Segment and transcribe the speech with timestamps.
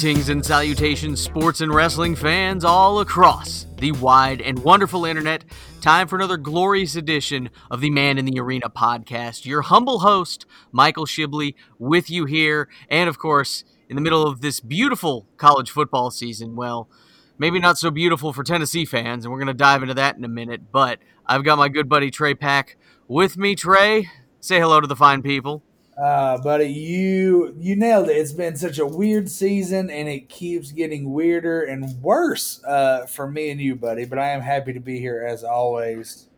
[0.00, 5.42] Greetings and salutations, sports and wrestling fans all across the wide and wonderful internet.
[5.80, 9.44] Time for another glorious edition of the Man in the Arena podcast.
[9.44, 14.40] Your humble host, Michael Shibley, with you here, and of course, in the middle of
[14.40, 16.54] this beautiful college football season.
[16.54, 16.88] Well,
[17.36, 20.22] maybe not so beautiful for Tennessee fans, and we're going to dive into that in
[20.22, 22.76] a minute, but I've got my good buddy Tre Pack
[23.08, 23.56] with me.
[23.56, 25.64] Tre, say hello to the fine people.
[26.00, 28.16] Uh, buddy, you you nailed it.
[28.16, 33.28] It's been such a weird season, and it keeps getting weirder and worse uh, for
[33.28, 34.04] me and you, buddy.
[34.04, 36.28] But I am happy to be here as always.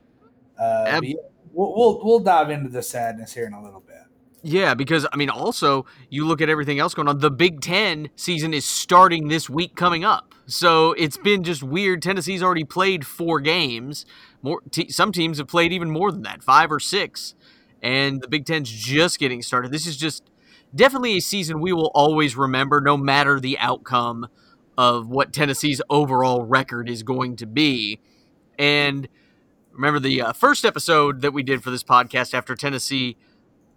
[0.59, 1.17] Uh, Ab- yeah,
[1.53, 3.97] we'll, we'll we'll dive into the sadness here in a little bit.
[4.43, 7.19] Yeah, because I mean, also you look at everything else going on.
[7.19, 12.01] The Big Ten season is starting this week coming up, so it's been just weird.
[12.01, 14.07] Tennessee's already played four games.
[14.43, 17.35] More, te- some teams have played even more than that, five or six,
[17.83, 19.73] and the Big Ten's just getting started.
[19.73, 20.25] This is just
[20.75, 24.29] definitely a season we will always remember, no matter the outcome
[24.77, 28.01] of what Tennessee's overall record is going to be.
[28.59, 29.09] And
[29.73, 33.17] remember the uh, first episode that we did for this podcast after Tennessee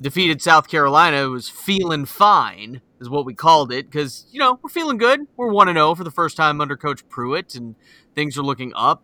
[0.02, 4.70] defeated South Carolina was feeling fine, is what we called it, because, you know, we're
[4.70, 5.22] feeling good.
[5.38, 7.76] We're 1 0 for the first time under Coach Pruitt, and
[8.16, 9.04] things are looking up.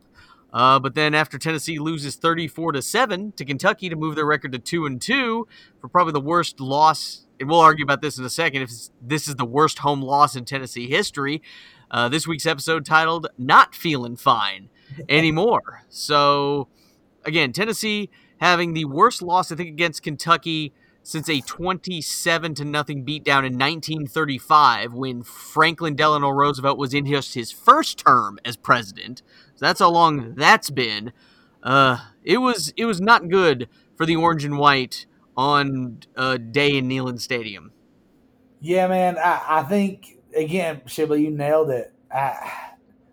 [0.51, 4.51] Uh, but then after Tennessee loses 34 to 7 to Kentucky to move their record
[4.53, 5.47] to 2 and 2
[5.79, 9.27] for probably the worst loss, and we'll argue about this in a second if this
[9.27, 11.41] is the worst home loss in Tennessee history.
[11.91, 14.69] Uh, this week's episode titled Not Feeling Fine
[15.09, 15.83] Anymore.
[15.89, 16.67] so,
[17.25, 23.03] again, Tennessee having the worst loss, I think, against Kentucky since a 27 to nothing
[23.03, 29.23] beatdown in 1935 when Franklin Delano Roosevelt was in just his first term as president.
[29.59, 31.11] So that's how long that's been.
[31.61, 35.05] Uh, it was it was not good for the orange and white
[35.35, 37.73] on a day in Neyland Stadium.
[38.61, 39.17] Yeah, man.
[39.17, 41.93] I, I think again, Shibley, you nailed it.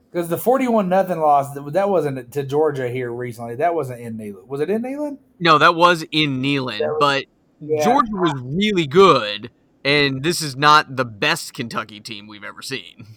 [0.09, 3.57] Because the forty-one nothing loss that wasn't to Georgia here recently.
[3.57, 4.47] That wasn't in Neyland.
[4.47, 5.19] Was it in Neyland?
[5.41, 7.25] No, that was in Neyland, was, but
[7.61, 7.83] yeah.
[7.83, 9.51] Georgia was really good,
[9.85, 13.09] and this is not the best Kentucky team we've ever seen.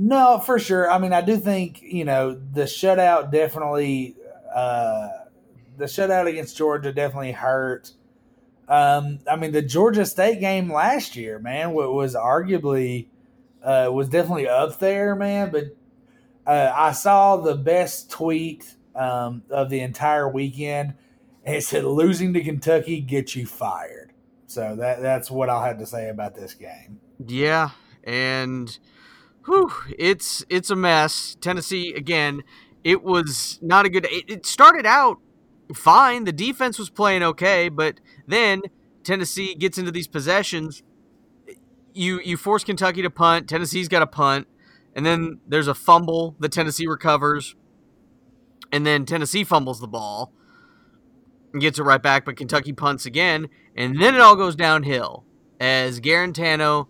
[0.00, 0.88] No, for sure.
[0.88, 4.14] I mean, I do think you know the shutout definitely.
[4.54, 5.08] Uh,
[5.76, 7.92] the shutout against Georgia definitely hurt.
[8.68, 13.06] Um, I mean, the Georgia State game last year, man, what was arguably
[13.62, 15.50] uh, was definitely up there, man.
[15.50, 15.76] But
[16.46, 20.94] uh, I saw the best tweet um, of the entire weekend,
[21.44, 24.12] and it said, "Losing to Kentucky gets you fired."
[24.46, 27.00] So that that's what I'll have to say about this game.
[27.26, 27.70] Yeah,
[28.04, 28.78] and
[29.48, 31.36] whew, it's it's a mess.
[31.40, 32.42] Tennessee again.
[32.84, 34.06] It was not a good.
[34.06, 35.18] It, it started out
[35.74, 36.24] fine.
[36.24, 38.62] The defense was playing okay, but then
[39.02, 40.82] Tennessee gets into these possessions.
[41.92, 43.48] You you force Kentucky to punt.
[43.48, 44.46] Tennessee's got a punt,
[44.94, 47.56] and then there's a fumble that Tennessee recovers,
[48.70, 50.32] and then Tennessee fumbles the ball
[51.52, 55.24] and gets it right back, but Kentucky punts again, and then it all goes downhill
[55.58, 56.86] as Guarantano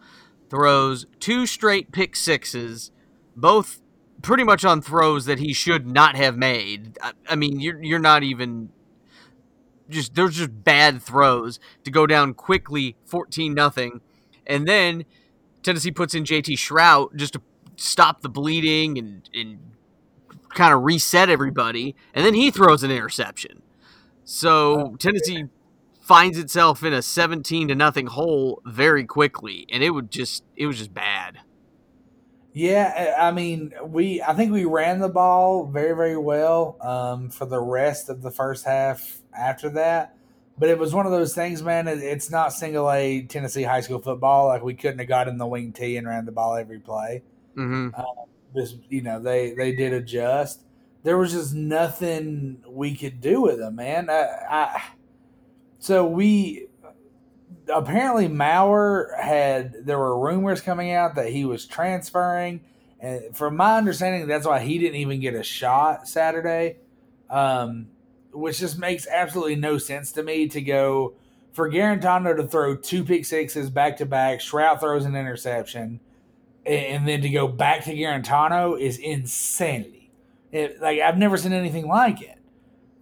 [0.50, 2.90] throws two straight pick sixes,
[3.36, 3.80] both
[4.22, 6.98] pretty much on throws that he should not have made.
[7.02, 8.70] I, I mean, you're you're not even
[9.88, 14.00] just there's just bad throws to go down quickly 14 nothing.
[14.46, 15.04] And then
[15.62, 17.42] Tennessee puts in JT Shrout just to
[17.76, 19.58] stop the bleeding and, and
[20.54, 21.94] kind of reset everybody.
[22.14, 23.62] And then he throws an interception.
[24.24, 25.44] So oh, Tennessee
[26.08, 30.66] finds itself in a 17 to nothing hole very quickly and it would just it
[30.66, 31.38] was just bad
[32.58, 37.46] yeah, I mean, we I think we ran the ball very very well um, for
[37.46, 39.20] the rest of the first half.
[39.32, 40.16] After that,
[40.58, 41.86] but it was one of those things, man.
[41.86, 44.48] it's not single A Tennessee high school football.
[44.48, 47.22] Like we couldn't have got in the wing T and ran the ball every play.
[47.56, 47.94] Mm-hmm.
[47.94, 50.64] Um, this, you know, they they did adjust.
[51.04, 54.10] There was just nothing we could do with them, man.
[54.10, 54.82] I, I
[55.78, 56.68] so we
[57.72, 62.60] apparently Maurer had there were rumors coming out that he was transferring,
[63.00, 66.76] and from my understanding, that's why he didn't even get a shot Saturday,
[67.30, 67.88] um,
[68.32, 71.14] which just makes absolutely no sense to me to go
[71.52, 74.40] for Guarantano to throw two pick sixes back to back.
[74.40, 76.00] Shrout throws an interception,
[76.66, 80.10] and then to go back to Guarantano is insanity.
[80.50, 82.38] It, like I've never seen anything like it.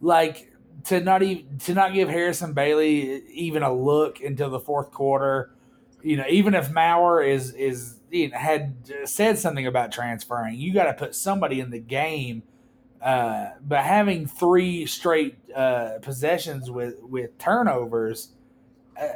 [0.01, 0.53] Like
[0.87, 5.53] to not even to not give Harrison Bailey even a look until the fourth quarter.
[6.03, 8.75] You know, even if Maurer is is you know, had
[9.05, 12.43] said something about transferring, you got to put somebody in the game.
[13.03, 18.31] Uh, but having three straight uh, possessions with with turnovers,
[19.01, 19.07] uh,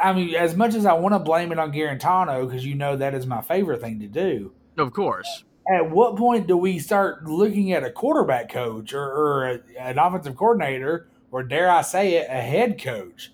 [0.00, 2.96] I mean, as much as I want to blame it on Guarantano, because you know
[2.96, 4.52] that is my favorite thing to do.
[4.76, 5.44] Of course.
[5.70, 9.98] At what point do we start looking at a quarterback coach or, or a, an
[9.98, 13.32] offensive coordinator, or dare I say it, a head coach,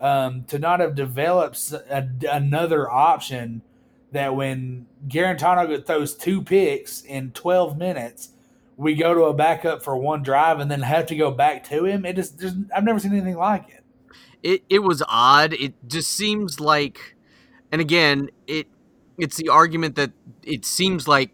[0.00, 3.62] um, to not have developed a, another option
[4.12, 8.30] that when Guarantano throws two picks in 12 minutes,
[8.76, 11.84] we go to a backup for one drive and then have to go back to
[11.84, 12.04] him.
[12.04, 12.42] It just,
[12.74, 13.84] I've never seen anything like it.
[14.42, 15.54] It, it was odd.
[15.54, 17.16] It just seems like,
[17.72, 18.66] and again, it,
[19.18, 20.12] it's the argument that
[20.42, 21.30] it seems like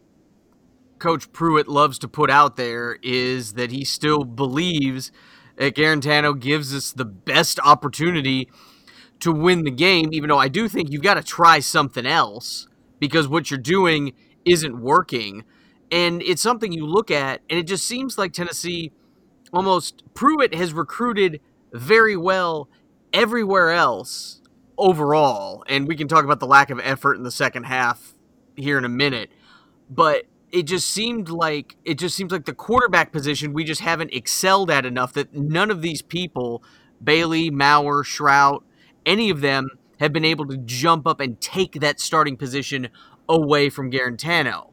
[1.02, 5.10] Coach Pruitt loves to put out there is that he still believes
[5.56, 8.49] that Guarantano gives us the best opportunity
[9.19, 12.69] to win the game, even though I do think you've got to try something else
[13.00, 14.12] because what you're doing
[14.44, 15.43] isn't working.
[15.90, 18.93] And it's something you look at, and it just seems like Tennessee
[19.52, 21.40] almost Pruitt has recruited
[21.72, 22.69] very well
[23.12, 24.40] everywhere else
[24.78, 25.64] overall.
[25.69, 28.14] And we can talk about the lack of effort in the second half
[28.54, 29.32] here in a minute.
[29.90, 34.12] But it just seemed like it just seems like the quarterback position we just haven't
[34.12, 36.62] excelled at enough that none of these people,
[37.02, 38.62] Bailey, Maurer, Shrout,
[39.06, 42.88] any of them have been able to jump up and take that starting position
[43.28, 44.70] away from Guarantano.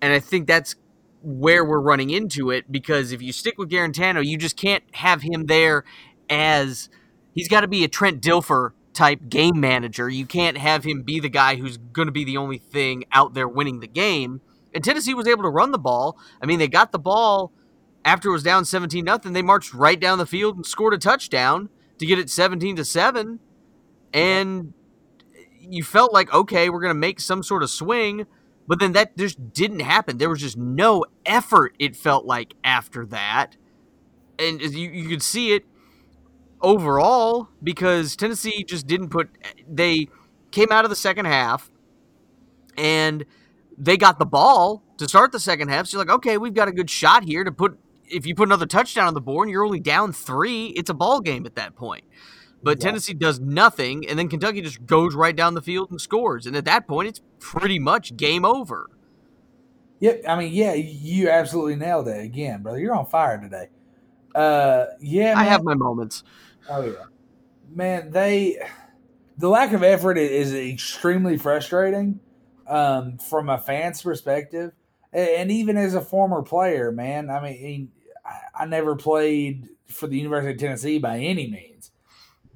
[0.00, 0.76] And I think that's
[1.22, 5.22] where we're running into it because if you stick with Guarantano, you just can't have
[5.22, 5.84] him there
[6.30, 6.88] as
[7.34, 10.08] he's got to be a Trent Dilfer type game manager.
[10.08, 13.34] You can't have him be the guy who's going to be the only thing out
[13.34, 14.40] there winning the game.
[14.74, 16.18] And Tennessee was able to run the ball.
[16.40, 17.52] I mean, they got the ball
[18.04, 19.32] after it was down 17 nothing.
[19.32, 22.84] They marched right down the field and scored a touchdown to get it 17 to
[22.84, 23.38] 7.
[24.12, 24.72] And
[25.60, 28.26] you felt like, okay, we're going to make some sort of swing.
[28.66, 30.18] But then that just didn't happen.
[30.18, 33.56] There was just no effort, it felt like, after that.
[34.38, 35.64] And you, you could see it
[36.60, 39.30] overall because Tennessee just didn't put.
[39.68, 40.08] They
[40.50, 41.70] came out of the second half
[42.76, 43.24] and
[43.82, 45.88] they got the ball to start the second half.
[45.88, 47.78] So you're like, okay, we've got a good shot here to put.
[48.08, 50.94] If you put another touchdown on the board and you're only down three, it's a
[50.94, 52.04] ball game at that point.
[52.62, 52.90] But yeah.
[52.90, 56.46] Tennessee does nothing, and then Kentucky just goes right down the field and scores.
[56.46, 58.88] And at that point, it's pretty much game over.
[59.98, 62.78] Yep, I mean, yeah, you absolutely nailed it again, brother.
[62.78, 63.68] You're on fire today.
[64.32, 65.38] Uh, yeah, man.
[65.38, 66.22] I have my moments.
[66.68, 67.04] Oh yeah,
[67.68, 68.12] man.
[68.12, 68.58] They
[69.38, 72.20] the lack of effort is extremely frustrating
[72.72, 74.72] um, from a fan's perspective,
[75.12, 77.28] and even as a former player, man.
[77.28, 77.92] I mean,
[78.54, 81.90] I never played for the University of Tennessee by any means,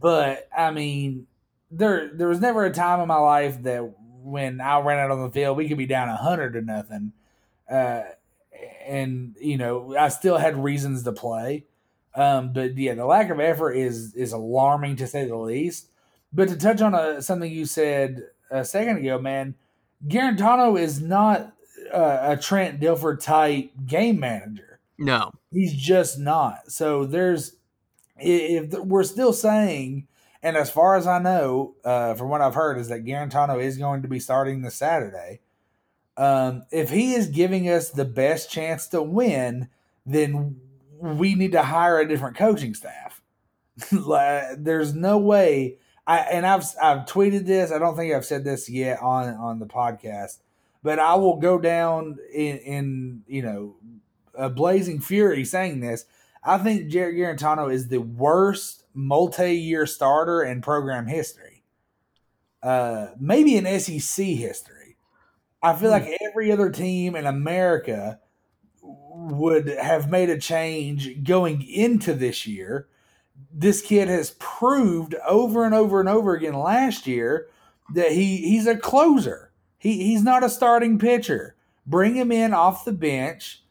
[0.01, 1.27] but I mean,
[1.71, 3.93] there there was never a time in my life that
[4.23, 7.13] when I ran out on the field, we could be down a hundred to nothing,
[7.71, 8.05] uh,
[8.87, 11.67] and you know I still had reasons to play.
[12.15, 15.91] Um, but yeah, the lack of effort is is alarming to say the least.
[16.33, 19.55] But to touch on a, something you said a second ago, man,
[20.07, 21.53] Guarantano is not
[21.93, 24.81] a, a Trent Dilfer type game manager.
[24.99, 26.71] No, he's just not.
[26.71, 27.57] So there's
[28.19, 30.07] if we're still saying,
[30.43, 33.79] and as far as I know, uh, from what I've heard, is that Guarantano is
[33.79, 35.41] going to be starting this Saturday.
[36.17, 39.69] Um, if he is giving us the best chance to win,
[40.07, 40.61] then
[40.99, 43.21] we need to hire a different coaching staff.
[43.91, 45.77] There's no way.
[46.07, 47.73] I and I've I've tweeted this.
[47.73, 50.39] I don't think I've said this yet on on the podcast,
[50.83, 53.77] but I will go down in in you know
[54.35, 56.05] a blazing fury saying this.
[56.45, 61.65] I think Jarrett Guarantano is the worst multi-year starter in program history.
[62.63, 64.97] Uh, maybe in SEC history.
[65.63, 66.05] I feel hmm.
[66.05, 68.21] like every other team in America
[68.83, 72.89] would have made a change going into this year.
[73.53, 77.49] This kid has proved over and over and over again last year
[77.95, 79.51] that he he's a closer.
[79.79, 81.55] He he's not a starting pitcher.
[81.87, 83.63] Bring him in off the bench.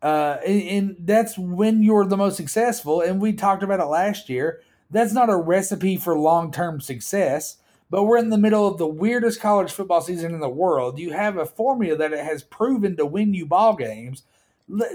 [0.00, 3.00] Uh, and, and that's when you're the most successful.
[3.00, 4.60] And we talked about it last year.
[4.90, 7.56] That's not a recipe for long term success
[7.94, 10.98] but we're in the middle of the weirdest college football season in the world.
[10.98, 14.24] You have a formula that it has proven to win you ball games,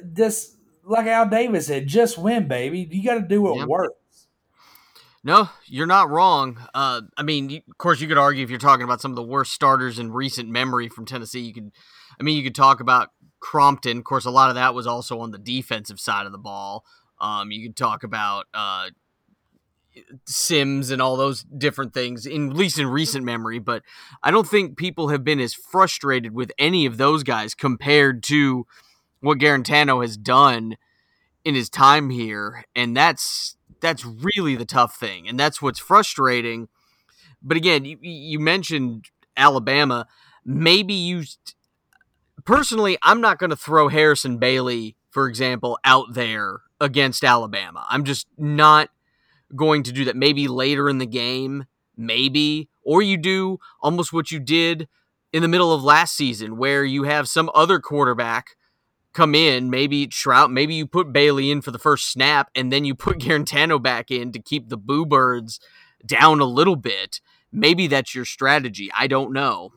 [0.03, 2.89] this like Al Davis said, just win, baby.
[2.91, 3.67] You got to do what yep.
[3.69, 3.95] works.
[5.23, 6.57] No, you're not wrong.
[6.73, 9.23] Uh, I mean, of course, you could argue if you're talking about some of the
[9.23, 11.41] worst starters in recent memory from Tennessee.
[11.41, 11.71] You could,
[12.19, 13.09] I mean, you could talk about
[13.41, 13.97] Crompton.
[13.97, 16.85] Of course, a lot of that was also on the defensive side of the ball.
[17.19, 18.91] Um, you could talk about uh,
[20.25, 23.59] Sims and all those different things, in, at least in recent memory.
[23.59, 23.83] But
[24.23, 28.65] I don't think people have been as frustrated with any of those guys compared to
[29.19, 30.77] what Guarantano has done
[31.43, 36.67] in his time here, and that's that's really the tough thing, and that's what's frustrating
[37.41, 40.07] but again, you, you mentioned Alabama.
[40.45, 41.23] Maybe you
[42.45, 47.85] personally, I'm not going to throw Harrison Bailey, for example, out there against Alabama.
[47.89, 48.89] I'm just not
[49.55, 50.15] going to do that.
[50.15, 51.65] Maybe later in the game,
[51.97, 54.87] maybe, or you do almost what you did
[55.31, 58.55] in the middle of last season, where you have some other quarterback
[59.13, 62.85] come in, maybe Shrout, maybe you put Bailey in for the first snap, and then
[62.85, 65.59] you put Guarantano back in to keep the Boo Birds
[66.05, 67.21] down a little bit.
[67.51, 68.91] Maybe that's your strategy.
[68.97, 69.71] I don't know.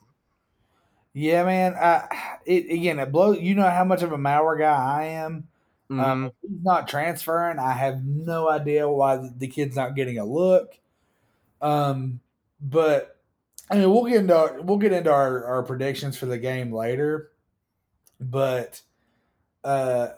[1.14, 1.74] Yeah, man.
[1.74, 3.40] I, it, again, it blows.
[3.40, 5.48] You know how much of a Maurer guy I am.
[5.90, 6.00] Um, mm-hmm.
[6.00, 7.58] Um, he's not transferring.
[7.58, 10.72] I have no idea why the kid's not getting a look.
[11.60, 12.20] Um,
[12.60, 13.18] but
[13.70, 16.72] I mean, we'll get into our, we'll get into our, our predictions for the game
[16.72, 17.30] later.
[18.20, 18.80] But
[19.64, 20.08] uh,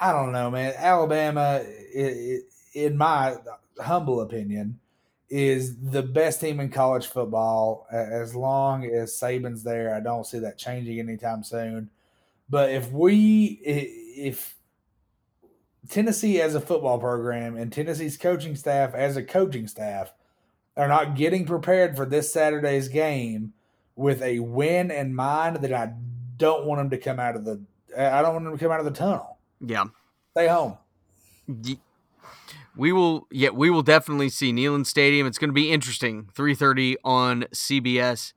[0.00, 0.74] I don't know, man.
[0.76, 1.64] Alabama,
[2.74, 3.36] in my
[3.78, 4.78] humble opinion,
[5.28, 7.86] is the best team in college football.
[7.90, 11.90] As long as Saban's there, I don't see that changing anytime soon.
[12.48, 14.56] But if we, if
[15.88, 20.12] Tennessee as a football program and Tennessee's coaching staff as a coaching staff
[20.76, 23.52] are not getting prepared for this Saturday's game
[23.96, 25.92] with a win in mind, then I
[26.36, 27.62] don't want them to come out of the.
[27.96, 29.38] I don't want them to come out of the tunnel.
[29.60, 29.84] Yeah,
[30.32, 30.76] stay home
[32.76, 35.26] we will yeah we will definitely see Neyland Stadium.
[35.26, 36.28] It's going to be interesting.
[36.34, 38.32] 3:30 on CBS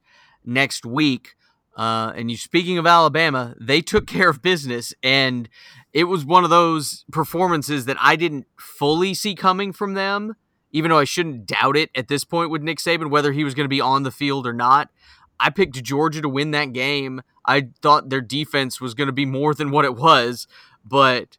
[0.46, 1.36] next week.
[1.78, 5.50] Uh, and you speaking of Alabama, they took care of business, and
[5.94, 10.36] it was one of those performances that I didn't fully see coming from them.
[10.72, 13.56] Even though I shouldn't doubt it at this point with Nick Saban, whether he was
[13.56, 14.92] going to be on the field or not.
[15.39, 17.22] I picked Georgia to win that game.
[17.46, 20.48] I thought their defense was going to be more than what it was,
[20.86, 21.38] but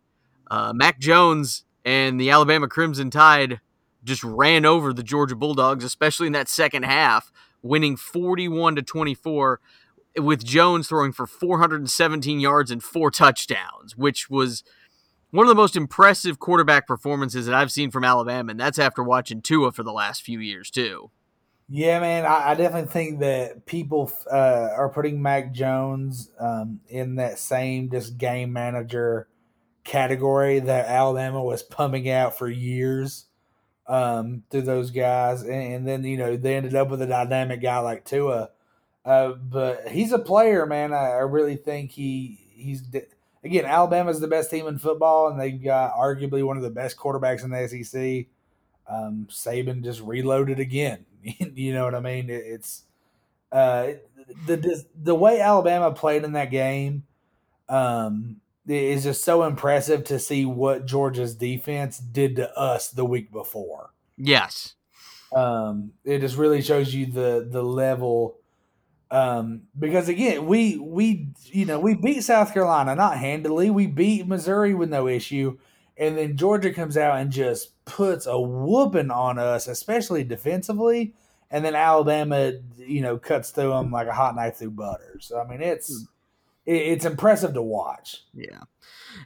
[0.50, 3.60] uh, Mac Jones and the Alabama Crimson Tide
[4.02, 7.30] just ran over the Georgia Bulldogs, especially in that second half,
[7.62, 9.60] winning 41 to 24
[10.16, 14.64] with Jones throwing for 417 yards and four touchdowns, which was
[15.30, 19.02] one of the most impressive quarterback performances that I've seen from Alabama, and that's after
[19.02, 21.10] watching Tua for the last few years too.
[21.72, 27.14] Yeah, man, I, I definitely think that people uh, are putting Mac Jones um, in
[27.14, 29.28] that same just game manager
[29.84, 33.26] category that Alabama was pumping out for years
[33.86, 37.62] um, through those guys, and, and, then you know they ended up with a dynamic
[37.62, 38.50] guy like Tua.
[39.04, 40.92] Uh, but he's a player, man.
[40.92, 42.82] I, I really think he he's
[43.44, 46.96] again Alabama's the best team in football, and they've got arguably one of the best
[46.96, 48.26] quarterbacks in the SEC.
[48.88, 51.06] Um, Saban just reloaded again.
[51.54, 52.30] you know what I mean?
[52.30, 52.84] It, it's
[53.52, 53.92] uh,
[54.46, 57.04] the the way Alabama played in that game.
[57.68, 63.32] Um, is just so impressive to see what Georgia's defense did to us the week
[63.32, 63.90] before.
[64.16, 64.74] Yes.
[65.34, 68.40] Um, it just really shows you the the level
[69.10, 73.70] um, because again, we we you know we beat South Carolina not handily.
[73.70, 75.58] We beat Missouri with no issue,
[75.96, 81.14] and then Georgia comes out and just puts a whooping on us, especially defensively.
[81.50, 85.18] And then Alabama, you know, cuts through them like a hot knife through butter.
[85.20, 86.04] So I mean, it's hmm.
[86.64, 88.18] it's impressive to watch.
[88.32, 88.60] Yeah.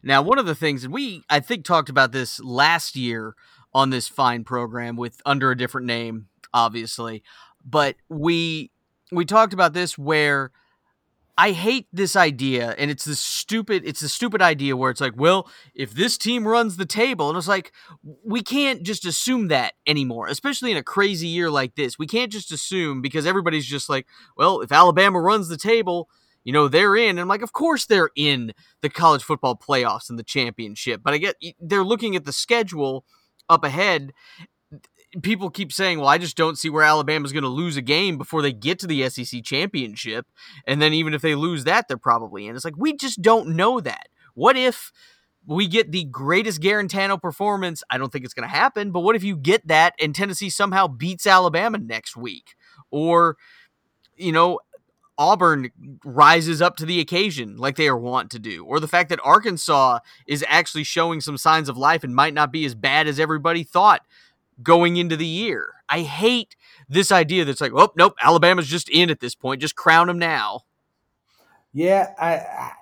[0.03, 3.35] Now, one of the things, and we I think talked about this last year
[3.75, 7.23] on this fine program with under a different name, obviously,
[7.65, 8.71] but we
[9.13, 10.51] we talked about this where
[11.37, 13.83] I hate this idea, and it's the stupid.
[13.85, 17.37] It's the stupid idea where it's like, well, if this team runs the table, and
[17.37, 17.73] it's like,
[18.25, 21.99] we can't just assume that anymore, especially in a crazy year like this.
[21.99, 26.09] We can't just assume because everybody's just like, well, if Alabama runs the table,
[26.45, 27.11] you know, they're in.
[27.11, 31.01] And I'm like, of course they're in the college football playoffs and the championship.
[31.03, 33.05] But I get they're looking at the schedule
[33.49, 34.13] up ahead.
[35.23, 38.19] People keep saying, well, I just don't see where Alabama's going to lose a game
[38.19, 40.27] before they get to the SEC championship.
[40.67, 42.57] And then even if they lose that, they're probably in.
[42.57, 44.09] It's like, we just don't know that.
[44.35, 44.93] What if
[45.47, 47.83] we get the greatest Guarantano performance?
[47.91, 48.91] I don't think it's going to happen.
[48.91, 52.55] But what if you get that and Tennessee somehow beats Alabama next week?
[52.91, 53.37] Or,
[54.17, 54.61] you know,
[55.17, 55.71] Auburn
[56.05, 59.21] rises up to the occasion like they are wont to do, or the fact that
[59.23, 63.21] Arkansas is actually showing some signs of life and might not be as bad as
[63.21, 64.03] everybody thought
[64.63, 65.75] going into the year.
[65.89, 66.57] I hate
[66.89, 69.61] this idea that's like, oh, nope, Alabama's just in at this point.
[69.61, 70.63] Just crown them now.
[71.73, 72.73] Yeah, I, I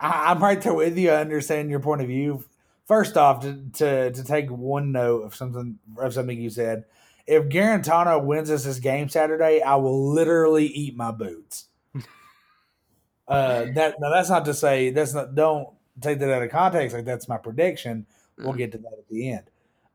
[0.00, 1.10] I'm right there with you.
[1.10, 2.44] I understand your point of view.
[2.86, 6.84] First off, to, to, to take one note of something of something you said,
[7.26, 11.66] if Guarantano wins us this game Saturday, I will literally eat my boots.
[13.28, 15.34] uh, that now that's not to say that's not.
[15.36, 15.68] Don't
[16.00, 16.96] take that out of context.
[16.96, 18.06] Like that's my prediction.
[18.38, 19.49] We'll get to that at the end.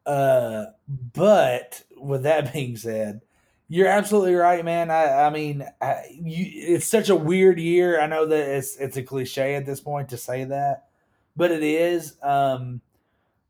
[0.05, 0.65] Uh,
[1.13, 3.21] but with that being said,
[3.67, 4.91] You're absolutely right, man.
[4.91, 7.99] I, I mean, I, you, it's such a weird year.
[7.99, 10.85] I know that it's it's a cliche at this point to say that,
[11.35, 12.15] but it is.
[12.21, 12.81] Um,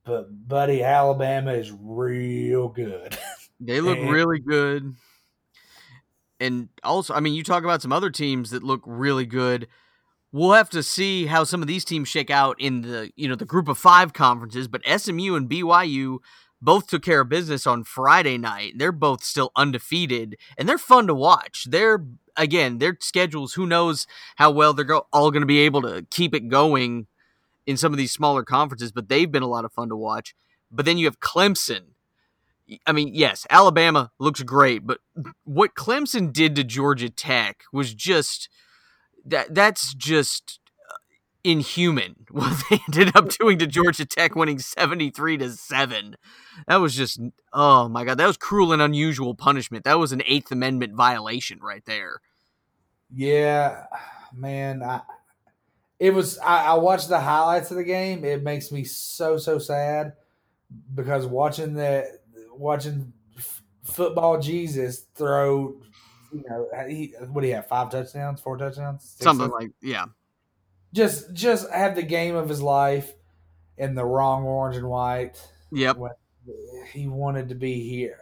[0.06, 3.18] but buddy, Alabama is real good.
[3.60, 4.96] They look And- really good.
[6.42, 9.68] And also, I mean, you talk about some other teams that look really good.
[10.34, 13.36] We'll have to see how some of these teams shake out in the, you know,
[13.36, 16.18] the group of 5 conferences, but SMU and BYU
[16.62, 18.74] both took care of business on Friday night.
[18.78, 21.68] They're both still undefeated and they're fun to watch.
[21.70, 22.06] They're
[22.38, 26.06] again, their schedules, who knows how well they're go- all going to be able to
[26.10, 27.08] keep it going
[27.66, 30.36] in some of these smaller conferences, but they've been a lot of fun to watch.
[30.72, 31.82] But then you have Clemson.
[32.86, 35.00] I mean, yes, Alabama looks great, but
[35.44, 38.50] what Clemson did to Georgia Tech was just
[39.24, 40.60] that that's just
[41.46, 46.18] inhuman what they ended up doing to Georgia Tech winning 73 to 7.
[46.68, 47.20] That was just
[47.54, 49.86] oh my god, that was cruel and unusual punishment.
[49.86, 52.20] That was an 8th amendment violation right there.
[53.14, 53.86] Yeah,
[54.34, 54.84] man.
[54.84, 55.02] I,
[56.00, 56.38] it was.
[56.40, 58.26] I, I watched the highlights of the game.
[58.26, 60.14] It makes me so so sad
[60.94, 62.20] because watching the
[62.52, 65.76] watching f- football Jesus throw.
[66.34, 67.68] You know, he, what do you have?
[67.68, 69.64] Five touchdowns, four touchdowns, Something touchdowns?
[69.64, 70.06] like yeah.
[70.96, 73.14] Just just had the game of his life
[73.78, 75.46] in the wrong orange and white.
[75.72, 75.98] Yep.
[75.98, 76.12] When
[76.94, 78.20] he wanted to be here,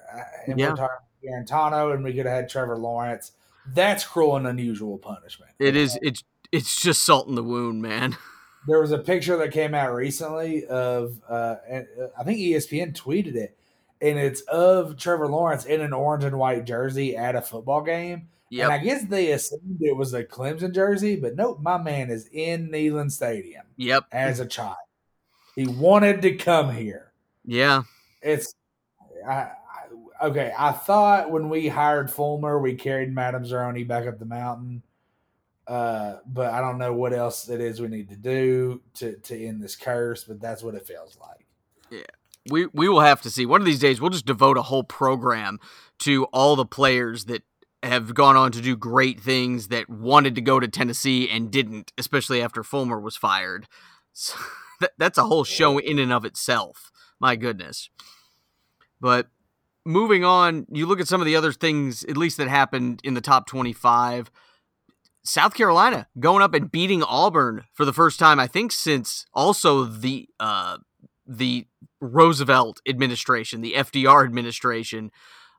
[0.48, 0.72] and Yeah.
[0.72, 3.34] we're talking Guarantano, and we could have had Trevor Lawrence.
[3.74, 5.52] That's cruel and unusual punishment.
[5.60, 8.18] It is it's it's just salt in the wound, man.
[8.66, 11.34] There was a picture that came out recently of, uh,
[11.70, 11.82] uh,
[12.18, 13.58] I think ESPN tweeted it,
[14.02, 18.30] and it's of Trevor Lawrence in an orange and white jersey at a football game.
[18.54, 18.66] Yep.
[18.66, 22.30] And I guess they assumed it was a Clemson jersey, but nope, my man is
[22.32, 24.06] in Neyland Stadium Yep.
[24.12, 24.78] as a child.
[25.56, 27.14] He wanted to come here.
[27.44, 27.82] Yeah.
[28.22, 28.54] It's
[29.28, 30.54] I, I, okay.
[30.56, 34.84] I thought when we hired Fulmer, we carried Madame Zeroni back up the mountain.
[35.66, 39.46] Uh, but I don't know what else it is we need to do to to
[39.46, 40.26] end this curse.
[40.26, 41.48] But that's what it feels like.
[41.90, 42.02] Yeah
[42.50, 43.46] we we will have to see.
[43.46, 45.60] One of these days, we'll just devote a whole program
[46.00, 47.44] to all the players that
[47.84, 51.92] have gone on to do great things that wanted to go to Tennessee and didn't,
[51.98, 53.68] especially after Fulmer was fired.
[54.16, 54.38] So,
[54.80, 56.92] that, that's a whole show in and of itself.
[57.20, 57.90] My goodness.
[59.02, 59.28] But
[59.86, 63.16] moving on, you look at some of the other things, at least that happened in
[63.16, 64.30] the top 25.
[65.24, 69.86] South Carolina going up and beating Auburn for the first time, I think, since also
[69.86, 70.78] the uh,
[71.26, 71.66] the
[72.02, 75.12] Roosevelt administration, the FDR administration.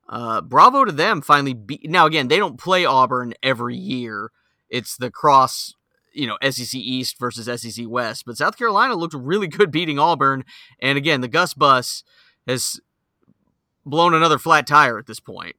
[0.09, 1.57] Uh, bravo to them finally.
[1.85, 4.31] Now again, they don't play Auburn every year.
[4.69, 5.75] It's the cross,
[6.13, 8.25] you know, SEC East versus SEC West.
[8.27, 10.45] But South Carolina looked really good beating Auburn,
[10.81, 12.05] and again, the Gus Bus
[12.47, 12.81] has
[13.87, 15.57] blown another flat tire at this point.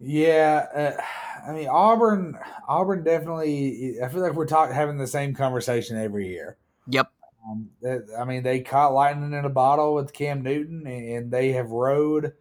[0.00, 2.38] Yeah, uh, I mean Auburn.
[2.66, 3.96] Auburn definitely.
[4.02, 6.56] I feel like we're talking having the same conversation every year.
[6.88, 7.08] Yep.
[7.48, 7.70] Um,
[8.18, 12.32] I mean, they caught lightning in a bottle with Cam Newton, and they have rode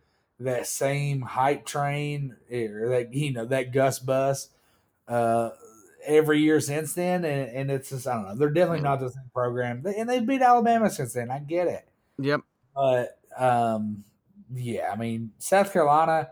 [0.44, 4.50] that same hype train, or that you know that Gus bus,
[5.08, 5.50] uh,
[6.06, 7.24] every year since then.
[7.26, 8.36] And, and it's just I don't know.
[8.36, 11.30] They're definitely not the same program, They- and they've beat Alabama since then.
[11.32, 11.88] I get it,
[12.20, 12.42] Yep.
[12.76, 14.04] but um,
[14.54, 16.30] yeah, I mean South Carolina.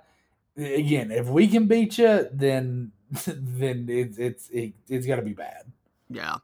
[0.58, 2.91] Again, if we can beat you, then
[3.28, 5.63] then it's it's it, it's got to be bad.
[6.10, 6.38] Yeah,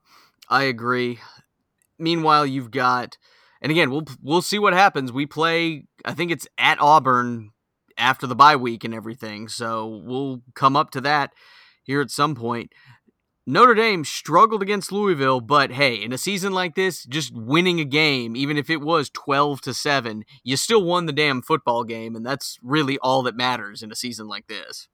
[0.49, 1.19] I agree.
[1.97, 3.17] Meanwhile, you've got,
[3.61, 5.11] and again, we'll we'll see what happens.
[5.11, 7.51] We play, I think it's at Auburn
[7.97, 11.33] after the bye week and everything, so we'll come up to that
[11.83, 12.71] here at some point.
[13.47, 17.85] Notre Dame struggled against Louisville, but hey, in a season like this, just winning a
[17.85, 22.15] game, even if it was 12 to 7, you still won the damn football game,
[22.15, 24.87] and that's really all that matters in a season like this.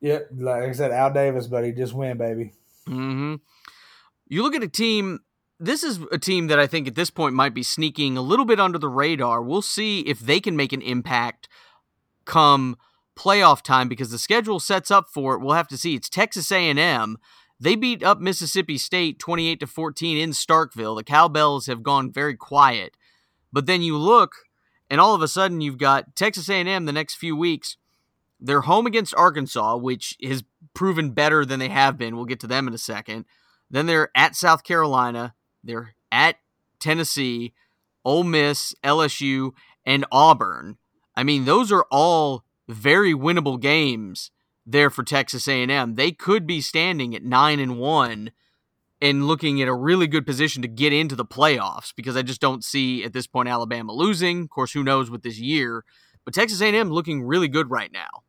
[0.00, 2.52] Yep, like I said, Al Davis, buddy, just win, baby.
[2.86, 3.36] hmm
[4.28, 5.20] You look at a team.
[5.58, 8.44] This is a team that I think at this point might be sneaking a little
[8.44, 9.42] bit under the radar.
[9.42, 11.48] We'll see if they can make an impact
[12.28, 12.76] come
[13.16, 15.40] playoff time because the schedule sets up for it.
[15.40, 15.96] We'll have to see.
[15.96, 17.18] It's Texas A&M.
[17.58, 20.96] They beat up Mississippi State 28 to 14 in Starkville.
[20.96, 22.96] The Cowbells have gone very quiet.
[23.52, 24.34] But then you look
[24.88, 27.76] and all of a sudden you've got Texas A&M the next few weeks.
[28.40, 32.14] They're home against Arkansas, which has proven better than they have been.
[32.14, 33.24] We'll get to them in a second.
[33.68, 35.34] Then they're at South Carolina.
[35.64, 36.36] They're at
[36.78, 37.52] Tennessee,
[38.04, 39.52] Ole Miss, LSU,
[39.84, 40.78] and Auburn.
[41.18, 44.30] I mean, those are all very winnable games
[44.64, 45.96] there for Texas A&M.
[45.96, 48.30] They could be standing at 9 and 1
[49.02, 52.40] and looking at a really good position to get into the playoffs because I just
[52.40, 54.42] don't see at this point Alabama losing.
[54.42, 55.84] Of course, who knows with this year,
[56.24, 58.22] but Texas A&M looking really good right now.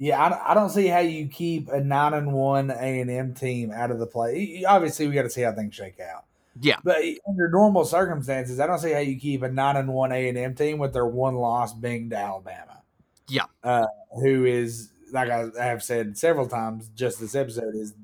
[0.00, 3.32] Yeah, I, I don't see how you keep a nine and one A and M
[3.32, 4.64] team out of the play.
[4.66, 6.24] Obviously, we got to see how things shake out.
[6.60, 10.12] Yeah, but under normal circumstances, I don't see how you keep a nine and one
[10.12, 12.82] A and M team with their one loss being to Alabama.
[13.28, 13.86] Yeah, uh,
[14.22, 17.94] who is like I have said several times, just this episode is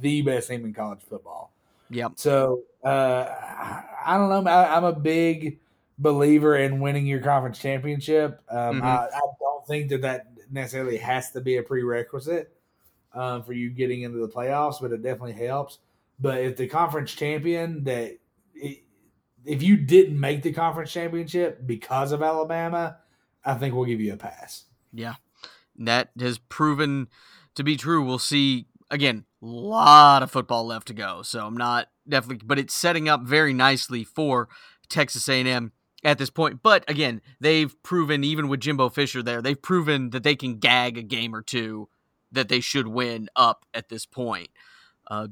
[0.00, 1.52] the best team in college football.
[1.90, 2.12] Yep.
[2.16, 3.26] So uh,
[4.04, 4.50] I don't know.
[4.50, 5.58] I, am a big
[5.98, 8.40] believer in winning your conference championship.
[8.48, 8.84] Um, mm-hmm.
[8.84, 12.52] I, I, don't think that that necessarily has to be a prerequisite
[13.12, 15.78] um, for you getting into the playoffs, but it definitely helps.
[16.20, 18.18] But if the conference champion that
[19.44, 22.98] if you didn't make the conference championship because of Alabama,
[23.44, 24.64] I think we'll give you a pass.
[24.92, 25.14] Yeah,
[25.78, 27.08] that has proven
[27.54, 28.04] to be true.
[28.04, 29.24] We'll see again.
[29.42, 33.22] A lot of football left to go, so I'm not definitely, but it's setting up
[33.22, 34.50] very nicely for
[34.90, 35.72] Texas A&M
[36.04, 36.62] at this point.
[36.62, 40.98] But again, they've proven even with Jimbo Fisher there, they've proven that they can gag
[40.98, 41.88] a game or two
[42.32, 44.50] that they should win up at this point.
[45.10, 45.28] Uh,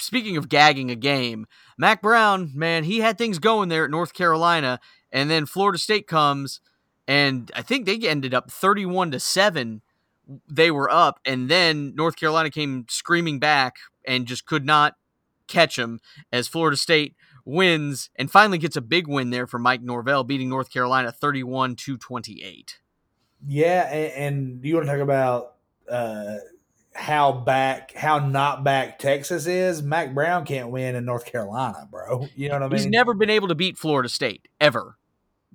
[0.00, 1.46] speaking of gagging a game,
[1.78, 4.80] Mack Brown, man, he had things going there at North Carolina,
[5.12, 6.60] and then Florida State comes,
[7.06, 9.82] and I think they ended up thirty-one to seven.
[10.50, 14.94] They were up, and then North Carolina came screaming back and just could not
[15.46, 16.00] catch them
[16.32, 20.48] as Florida State wins and finally gets a big win there for Mike Norvell, beating
[20.48, 22.78] North Carolina 31 to 28.
[23.46, 25.56] Yeah, and, and you want to talk about
[25.90, 26.36] uh,
[26.94, 29.82] how back, how not back Texas is?
[29.82, 32.28] Mack Brown can't win in North Carolina, bro.
[32.36, 32.78] You know what I mean?
[32.78, 34.96] He's never been able to beat Florida State ever.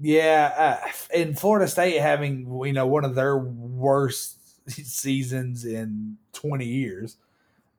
[0.02, 4.38] Yeah, uh, and Florida State having you know one of their worst
[4.70, 7.18] seasons in 20 years.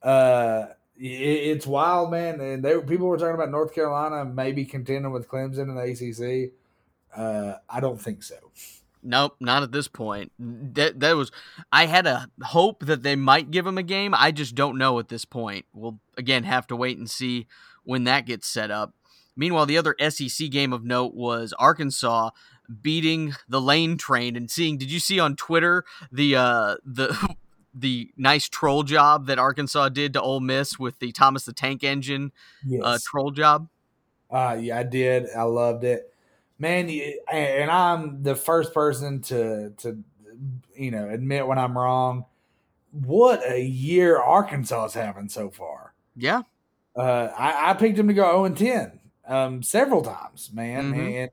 [0.03, 0.67] Uh,
[1.03, 2.41] it's wild, man.
[2.41, 6.53] And they people were talking about North Carolina maybe contending with Clemson in the ACC.
[7.17, 8.37] Uh, I don't think so.
[9.03, 10.33] Nope, not at this point.
[10.39, 11.31] That that was
[11.73, 14.15] I had a hope that they might give him a game.
[14.15, 15.67] I just don't know at this point.
[15.73, 17.47] We'll again have to wait and see
[17.85, 18.95] when that gets set up.
[19.37, 22.31] Meanwhile, the other SEC game of note was Arkansas
[22.83, 24.79] beating the Lane Train and seeing.
[24.79, 27.37] Did you see on Twitter the uh, the
[27.75, 31.85] the nice troll job that Arkansas did to Ole Miss with the Thomas the Tank
[31.85, 32.33] Engine
[32.65, 32.83] uh, yes.
[32.85, 33.69] uh, troll job?
[34.31, 35.27] Uh, yeah, I did.
[35.37, 36.10] I loved it,
[36.61, 36.89] man.
[37.33, 40.05] And I'm the first person to to
[40.77, 42.27] you know admit when I'm wrong.
[42.93, 45.95] What a year Arkansas is having so far.
[46.17, 46.43] Yeah,
[46.97, 51.01] uh, I, I, picked them to go 0 and 10 um, several times, man, mm-hmm.
[51.01, 51.31] and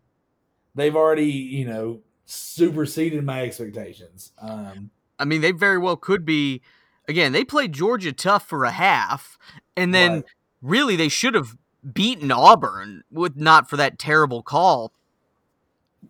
[0.76, 4.32] they've already you know superseded my expectations.
[4.40, 6.62] Um, I mean, they very well could be.
[7.10, 9.38] Again, they played Georgia tough for a half,
[9.78, 10.26] and then
[10.62, 11.56] really they should have
[11.94, 14.92] beaten Auburn with not for that terrible call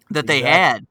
[0.10, 0.60] that they exactly.
[0.60, 0.88] had.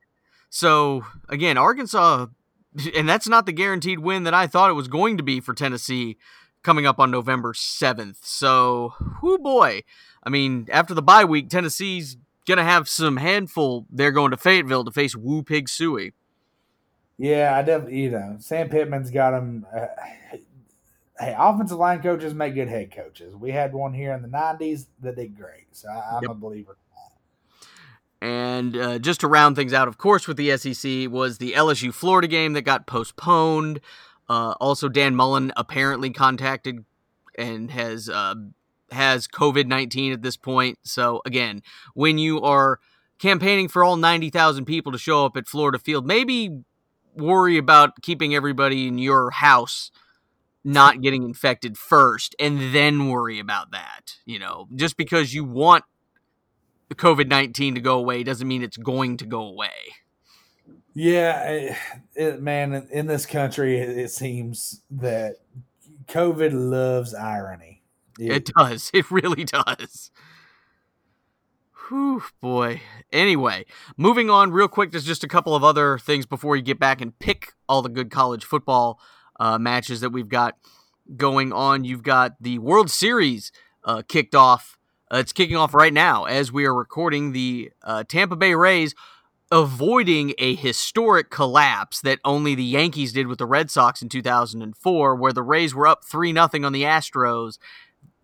[0.50, 2.26] So again, Arkansas,
[2.96, 5.54] and that's not the guaranteed win that I thought it was going to be for
[5.54, 6.16] Tennessee
[6.62, 8.24] coming up on November seventh.
[8.24, 9.82] So, whoo boy,
[10.22, 13.86] I mean, after the bye week, Tennessee's gonna have some handful.
[13.90, 16.12] They're going to Fayetteville to face Woo Pig Sooie.
[17.18, 19.66] Yeah, I definitely, you know, Sam Pittman's got him.
[19.74, 19.86] Uh,
[21.18, 23.34] hey, offensive line coaches make good head coaches.
[23.34, 25.66] We had one here in the 90s that did great.
[25.72, 26.30] So I, am yep.
[26.30, 26.76] a believer.
[28.20, 31.92] And uh, just to round things out, of course, with the SEC was the LSU
[31.92, 33.80] Florida game that got postponed.
[34.28, 36.84] Uh, also, Dan Mullen apparently contacted
[37.36, 38.34] and has uh,
[38.90, 40.78] has COVID nineteen at this point.
[40.82, 41.62] So again,
[41.94, 42.80] when you are
[43.18, 46.62] campaigning for all ninety thousand people to show up at Florida Field, maybe
[47.14, 49.90] worry about keeping everybody in your house
[50.66, 54.16] not getting infected first and then worry about that.
[54.24, 55.84] You know, just because you want
[56.94, 59.70] COVID 19 to go away doesn't mean it's going to go away.
[60.94, 61.76] Yeah, it,
[62.14, 65.36] it, man, in this country, it seems that
[66.08, 67.82] COVID loves irony.
[68.18, 68.90] It, it does.
[68.94, 70.10] It really does.
[71.88, 72.80] Whew, boy.
[73.12, 73.64] Anyway,
[73.96, 74.90] moving on real quick.
[74.90, 77.88] There's just a couple of other things before you get back and pick all the
[77.88, 78.98] good college football
[79.38, 80.56] uh, matches that we've got
[81.16, 81.84] going on.
[81.84, 83.52] You've got the World Series
[83.84, 84.75] uh, kicked off.
[85.12, 87.32] Uh, it's kicking off right now as we are recording.
[87.32, 88.94] The uh, Tampa Bay Rays
[89.52, 95.14] avoiding a historic collapse that only the Yankees did with the Red Sox in 2004,
[95.14, 97.58] where the Rays were up 3 0 on the Astros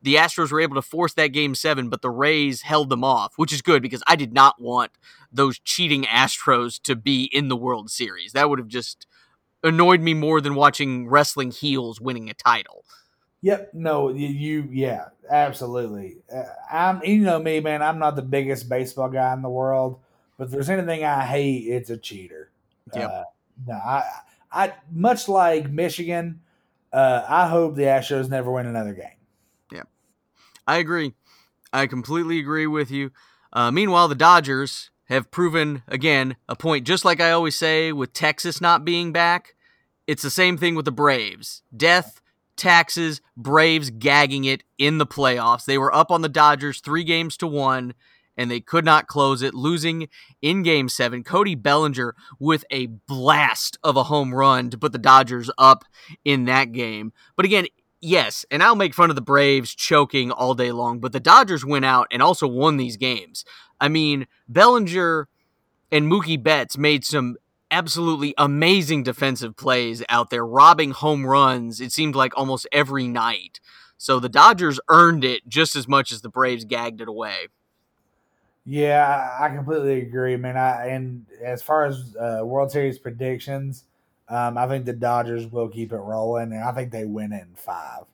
[0.03, 3.35] the Astros were able to force that game seven, but the Rays held them off,
[3.37, 4.91] which is good because I did not want
[5.33, 8.33] those cheating Astros to be in the World Series.
[8.33, 9.07] That would have just
[9.63, 12.85] annoyed me more than watching wrestling heels winning a title.
[13.43, 13.75] Yep.
[13.75, 16.19] No, you, yeah, absolutely.
[16.33, 20.01] Uh, I'm, you know me, man, I'm not the biggest baseball guy in the world,
[20.39, 22.51] but if there's anything I hate, it's a cheater.
[22.95, 23.11] Yep.
[23.11, 23.25] Uh,
[23.67, 24.05] no, I,
[24.51, 26.41] I much like Michigan,
[26.93, 29.19] uh, I hope the Astros never win another game.
[29.73, 29.83] Yeah,
[30.67, 31.15] I agree.
[31.73, 33.11] I completely agree with you.
[33.53, 38.13] Uh, meanwhile, the Dodgers have proven again a point, just like I always say with
[38.13, 39.55] Texas not being back.
[40.07, 41.63] It's the same thing with the Braves.
[41.77, 42.22] Death,
[42.57, 45.65] taxes, Braves gagging it in the playoffs.
[45.65, 47.95] They were up on the Dodgers three games to one,
[48.37, 50.09] and they could not close it, losing
[50.41, 51.23] in game seven.
[51.25, 55.85] Cody Bellinger with a blast of a home run to put the Dodgers up
[56.25, 57.13] in that game.
[57.37, 57.67] But again,
[58.01, 61.65] yes, and I'll make fun of the Braves choking all day long, but the Dodgers
[61.65, 63.45] went out and also won these games.
[63.81, 65.29] I mean, Bellinger
[65.91, 67.37] and Mookie Betts made some
[67.73, 73.59] absolutely amazing defensive plays out there, robbing home runs, it seemed like almost every night.
[73.97, 77.49] So the Dodgers earned it just as much as the Braves gagged it away.
[78.65, 80.57] Yeah, I completely agree, man.
[80.57, 83.85] I, and as far as uh, World Series predictions,
[84.29, 87.43] um, I think the Dodgers will keep it rolling, and I think they win it
[87.43, 88.05] in five.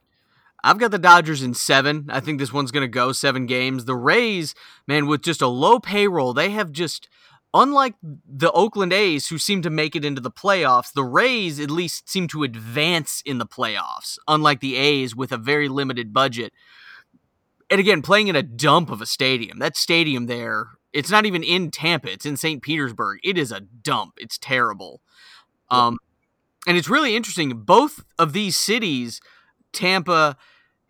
[0.64, 2.06] I've got the Dodgers in seven.
[2.08, 3.84] I think this one's going to go seven games.
[3.84, 4.54] The Rays,
[4.86, 7.08] man, with just a low payroll, they have just
[7.54, 11.70] unlike the Oakland A's, who seem to make it into the playoffs, the Rays at
[11.70, 16.52] least seem to advance in the playoffs, unlike the A's with a very limited budget.
[17.70, 19.58] And again, playing in a dump of a stadium.
[19.58, 22.62] That stadium there, it's not even in Tampa, it's in St.
[22.62, 23.18] Petersburg.
[23.22, 24.14] It is a dump.
[24.18, 25.00] It's terrible.
[25.70, 25.98] Um,
[26.66, 27.50] and it's really interesting.
[27.50, 29.20] Both of these cities,
[29.72, 30.36] Tampa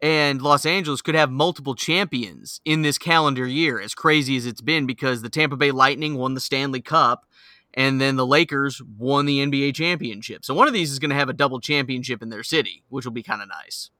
[0.00, 4.60] and Los Angeles could have multiple champions in this calendar year, as crazy as it's
[4.60, 7.24] been, because the Tampa Bay Lightning won the Stanley Cup
[7.74, 10.44] and then the Lakers won the NBA championship.
[10.44, 13.04] So one of these is going to have a double championship in their city, which
[13.04, 13.90] will be kind of nice.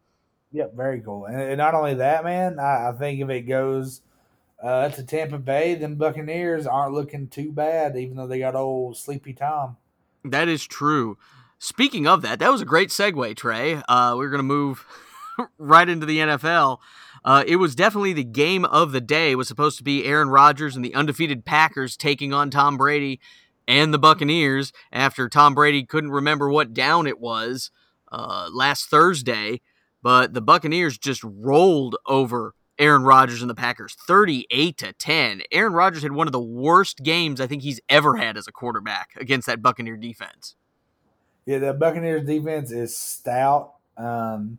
[0.52, 1.26] Yep, very cool.
[1.26, 4.00] And, not only that, man, I, think if it goes
[4.62, 8.96] uh, to Tampa Bay, then Buccaneers aren't looking too bad, even though they got old
[8.96, 9.76] Sleepy Tom.
[10.24, 11.18] That is true.
[11.58, 13.82] Speaking of that, that was a great segue, Tre.
[13.88, 14.87] Uh, we're going to move
[15.59, 16.79] right into the NFL.
[17.24, 19.33] Uh, it was definitely the game of the day.
[19.33, 23.20] It was supposed to be Aaron Rodgers and the undefeated Packers taking on Tom Brady
[23.66, 27.70] and the Buccaneers after Tom Brady couldn't remember what down it was
[28.11, 29.61] uh, last Thursday.
[30.03, 35.42] But the Buccaneers just rolled over Aaron Rodgers and the Packers 38 to 10.
[35.51, 38.53] Aaron Rodgers had one of the worst games I think he's ever had as a
[38.53, 40.55] quarterback against that Buccaneer defense.
[41.44, 43.74] Yeah, the Buccaneers defense is stout.
[43.96, 44.59] Um,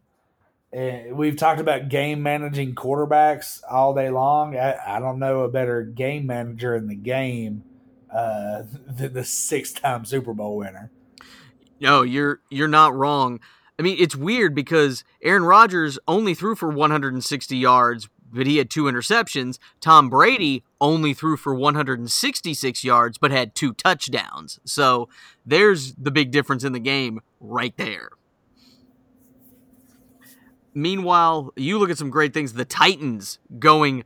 [0.71, 4.55] and we've talked about game managing quarterbacks all day long.
[4.55, 7.63] I, I don't know a better game manager in the game
[8.13, 10.91] uh, than the six-time Super Bowl winner.
[11.79, 13.39] No, you're you're not wrong.
[13.77, 18.69] I mean, it's weird because Aaron Rodgers only threw for 160 yards, but he had
[18.69, 19.57] two interceptions.
[19.79, 24.59] Tom Brady only threw for 166 yards, but had two touchdowns.
[24.65, 25.07] So
[25.45, 28.09] there's the big difference in the game right there.
[30.73, 32.53] Meanwhile, you look at some great things.
[32.53, 34.03] The Titans going,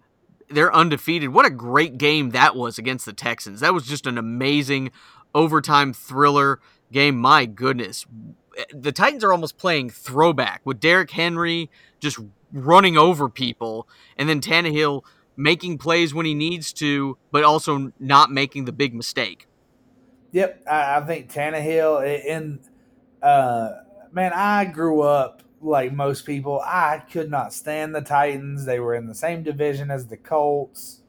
[0.49, 1.29] they're undefeated.
[1.29, 3.59] What a great game that was against the Texans.
[3.59, 4.91] That was just an amazing
[5.35, 6.59] overtime thriller
[6.91, 7.17] game.
[7.17, 8.05] My goodness.
[8.71, 12.19] The Titans are almost playing throwback with Derrick Henry just
[12.51, 15.03] running over people and then Tannehill
[15.35, 19.47] making plays when he needs to, but also not making the big mistake.
[20.31, 22.59] Yep, I, think Tannehill and
[23.21, 23.69] uh,
[24.11, 28.65] man, I grew up like most people, I could not stand the Titans.
[28.65, 31.01] They were in the same division as the Colts.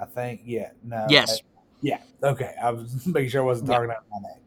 [0.00, 2.54] I think, yeah, no, yes, I, yeah, okay.
[2.62, 3.96] I was making sure I wasn't talking yeah.
[3.96, 4.40] about my name.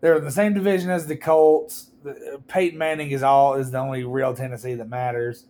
[0.00, 1.90] They're in the same division as the Colts.
[2.48, 5.44] Peyton Manning is all is the only real Tennessee that matters.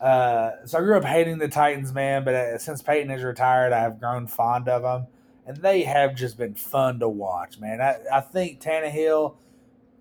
[0.00, 2.24] Uh, so I grew up hating the Titans, man.
[2.24, 5.06] But uh, since Peyton is retired, I have grown fond of them,
[5.46, 7.82] and they have just been fun to watch, man.
[7.82, 9.36] I, I think Tannehill.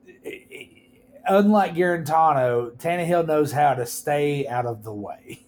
[0.08, 0.79] It,
[1.27, 5.45] unlike Guarantano, Tannehill knows how to stay out of the way.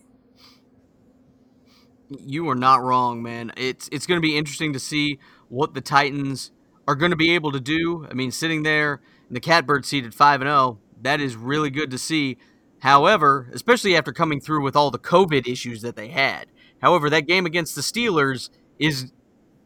[2.09, 3.51] You are not wrong, man.
[3.55, 6.51] It's it's going to be interesting to see what the Titans
[6.87, 8.05] are going to be able to do.
[8.09, 11.35] I mean, sitting there in the catbird seat at five and zero, oh, that is
[11.35, 12.37] really good to see.
[12.79, 16.47] However, especially after coming through with all the COVID issues that they had.
[16.81, 19.11] However, that game against the Steelers is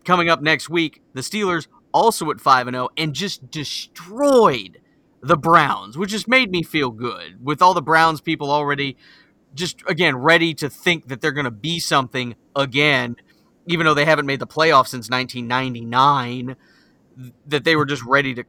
[0.03, 1.01] coming up next week.
[1.13, 4.81] The Steelers also at 5 and 0 and just destroyed
[5.25, 8.95] the Browns, which just made me feel good with all the Browns people already
[9.55, 13.15] just again ready to think that they're going to be something again,
[13.65, 16.55] even though they haven't made the playoffs since 1999.
[17.47, 18.43] That they were just ready to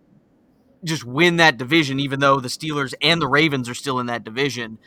[0.84, 4.24] just win that division, even though the Steelers and the Ravens are still in that
[4.24, 4.78] division.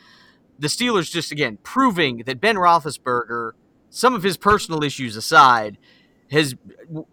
[0.58, 3.52] The Steelers just again proving that Ben Roethlisberger,
[3.88, 5.76] some of his personal issues aside,
[6.30, 6.54] has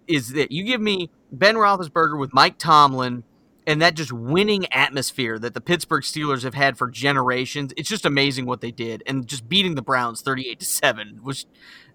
[0.07, 3.23] is that you give me Ben Roethlisberger with Mike Tomlin
[3.67, 7.73] and that just winning atmosphere that the Pittsburgh Steelers have had for generations.
[7.77, 11.45] It's just amazing what they did, and just beating the Browns thirty-eight to seven was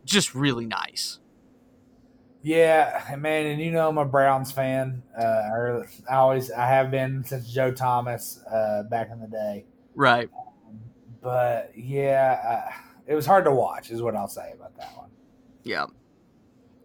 [0.04, 1.18] just really nice.
[2.44, 5.02] Yeah, man, and you know I'm a Browns fan.
[5.16, 9.64] Uh, I always I have been since Joe Thomas uh, back in the day.
[9.94, 10.28] Right.
[11.22, 12.72] But yeah, uh,
[13.06, 15.10] it was hard to watch, is what I'll say about that one.
[15.62, 15.86] Yeah.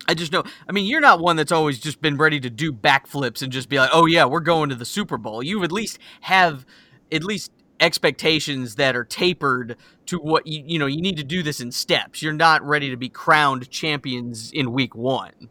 [0.07, 0.43] I just know.
[0.67, 3.69] I mean, you're not one that's always just been ready to do backflips and just
[3.69, 6.65] be like, "Oh yeah, we're going to the Super Bowl." You at least have
[7.11, 9.75] at least expectations that are tapered
[10.07, 10.85] to what you you know.
[10.85, 12.21] You need to do this in steps.
[12.21, 15.49] You're not ready to be crowned champions in week one.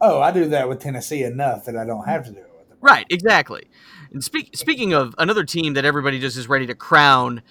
[0.00, 2.68] Oh, I do that with Tennessee enough that I don't have to do it with
[2.68, 2.78] them.
[2.80, 3.66] Right, exactly.
[4.12, 7.42] And speak, speaking of another team that everybody just is ready to crown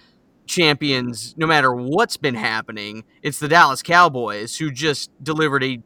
[0.45, 5.81] champions no matter what's been happening, it's the Dallas Cowboys who just delivered a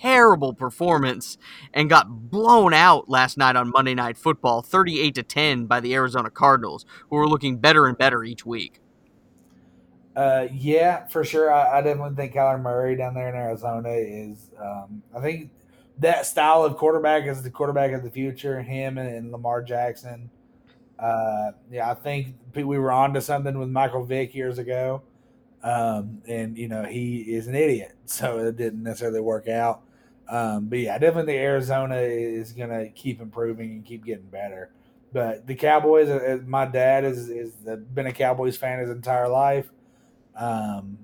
[0.00, 1.36] terrible performance
[1.74, 5.94] and got blown out last night on Monday Night Football, 38 to 10 by the
[5.94, 8.80] Arizona Cardinals, who are looking better and better each week.
[10.16, 11.52] Uh, yeah, for sure.
[11.52, 14.50] I, I, definitely think Kyler Murray down there in Arizona is.
[14.60, 15.50] Um, I think
[15.98, 18.60] that style of quarterback is the quarterback of the future.
[18.60, 20.28] Him and, and Lamar Jackson.
[20.98, 25.02] Uh, yeah, I think we were on to something with Michael Vick years ago.
[25.62, 29.82] Um, and you know he is an idiot, so it didn't necessarily work out.
[30.30, 34.70] Um, but yeah, definitely Arizona is going to keep improving and keep getting better.
[35.12, 37.52] But the Cowboys, uh, uh, my dad is is
[37.92, 39.68] been a Cowboys fan his entire life.
[40.36, 40.98] Um,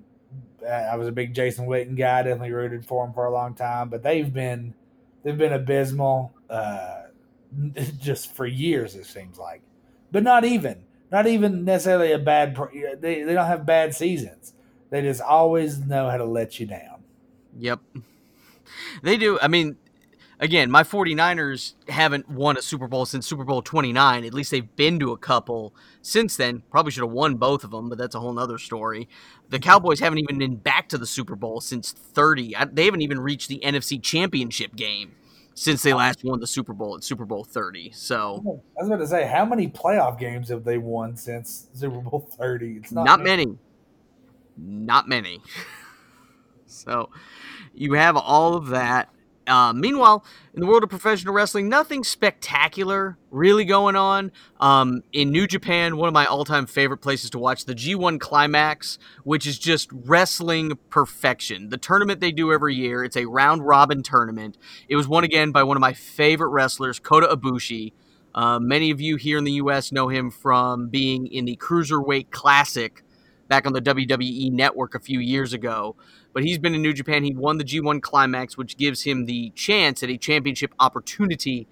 [0.65, 2.23] I was a big Jason Witten guy.
[2.23, 3.89] Definitely rooted for him for a long time.
[3.89, 4.73] But they've been
[5.23, 7.03] they've been abysmal uh,
[7.99, 8.95] just for years.
[8.95, 9.61] It seems like,
[10.09, 12.57] but not even not even necessarily a bad.
[13.01, 14.53] They they don't have bad seasons.
[14.89, 17.03] They just always know how to let you down.
[17.57, 17.81] Yep.
[19.03, 19.39] They do.
[19.41, 19.77] I mean,
[20.39, 24.23] again, my 49ers haven't won a Super Bowl since Super Bowl 29.
[24.23, 26.63] At least they've been to a couple since then.
[26.69, 29.07] Probably should have won both of them, but that's a whole other story.
[29.49, 32.55] The Cowboys haven't even been back to the Super Bowl since 30.
[32.71, 35.13] They haven't even reached the NFC Championship game
[35.53, 37.91] since they last won the Super Bowl at Super Bowl 30.
[37.91, 41.97] So I was about to say, how many playoff games have they won since Super
[41.97, 42.77] Bowl 30?
[42.77, 43.45] It's not, not many.
[43.47, 43.57] many.
[44.57, 45.41] Not many.
[46.67, 47.09] so
[47.77, 49.09] you have all of that.
[49.45, 54.29] Uh, meanwhile, in the world of professional wrestling, nothing spectacular really going on.
[54.59, 58.19] Um, in New Japan, one of my all time favorite places to watch the G1
[58.19, 61.69] Climax, which is just wrestling perfection.
[61.69, 64.57] The tournament they do every year, it's a round robin tournament.
[64.89, 67.93] It was won again by one of my favorite wrestlers, Kota Ibushi.
[68.35, 69.93] Uh, many of you here in the U.S.
[69.93, 73.01] know him from being in the Cruiserweight Classic
[73.47, 75.95] back on the WWE network a few years ago
[76.37, 77.23] but he's been in New Japan.
[77.23, 81.67] He won the G1 Climax, which gives him the chance at a championship opportunity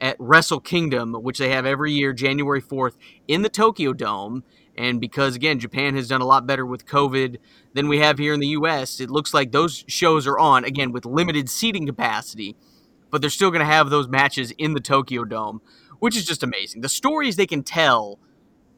[0.00, 2.96] at Wrestle Kingdom, which they have every year, January 4th,
[3.28, 4.42] in the Tokyo Dome.
[4.76, 7.36] And because, again, Japan has done a lot better with COVID
[7.74, 10.90] than we have here in the U.S., it looks like those shows are on, again,
[10.90, 12.56] with limited seating capacity,
[13.12, 15.62] but they're still going to have those matches in the Tokyo Dome,
[16.00, 16.80] which is just amazing.
[16.80, 18.18] The stories they can tell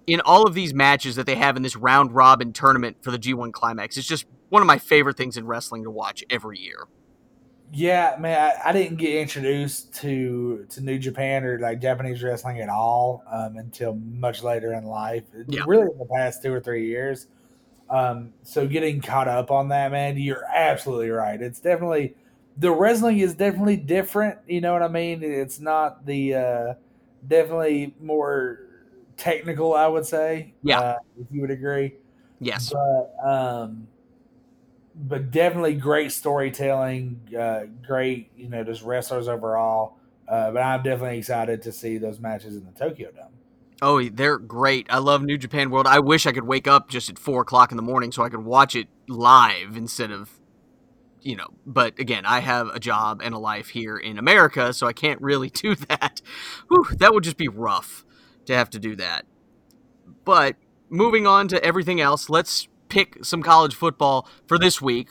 [0.06, 3.18] in all of these matches that they have in this round robin tournament for the
[3.18, 6.86] G1 Climax, it's just one of my favorite things in wrestling to watch every year.
[7.72, 12.60] Yeah, man, I, I, didn't get introduced to to New Japan or like Japanese wrestling
[12.60, 15.22] at all um, until much later in life.
[15.46, 15.62] Yeah.
[15.66, 17.28] Really, in the past two or three years.
[17.88, 21.40] Um, so getting caught up on that, man, you're absolutely right.
[21.40, 22.16] It's definitely
[22.56, 24.38] the wrestling is definitely different.
[24.48, 25.22] You know what I mean?
[25.22, 26.74] It's not the uh,
[27.28, 28.66] definitely more
[29.16, 29.74] technical.
[29.74, 30.54] I would say.
[30.64, 31.94] Yeah, uh, if you would agree.
[32.40, 32.72] Yes.
[32.72, 33.86] But um,
[34.94, 39.96] but definitely great storytelling, uh, great, you know, just wrestlers overall.
[40.28, 43.32] Uh, but I'm definitely excited to see those matches in the Tokyo Dome.
[43.82, 44.86] Oh, they're great.
[44.90, 45.86] I love New Japan World.
[45.86, 48.28] I wish I could wake up just at four o'clock in the morning so I
[48.28, 50.38] could watch it live instead of,
[51.22, 51.48] you know.
[51.66, 55.20] But again, I have a job and a life here in America, so I can't
[55.20, 56.20] really do that.
[56.68, 58.04] Whew, that would just be rough
[58.46, 59.24] to have to do that.
[60.24, 60.56] But
[60.90, 65.08] moving on to everything else, let's pick some college football for this week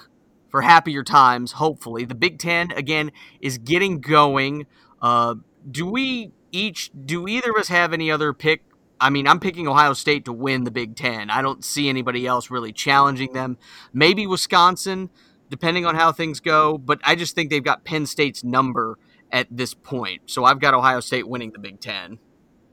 [0.50, 2.06] for happier times, hopefully.
[2.06, 4.68] The Big Ten, again, is getting going.
[5.02, 5.36] Uh,
[5.70, 8.64] do we each, do either of us have any other pick?
[9.00, 11.30] I mean, I'm picking Ohio State to win the Big Ten.
[11.30, 13.58] I don't see anybody else really challenging them.
[13.94, 15.10] Maybe Wisconsin,
[15.50, 18.98] depending on how things go, but I just think they've got Penn State's number
[19.32, 20.24] at this point.
[20.26, 22.20] So I've got Ohio State winning the Big Ten.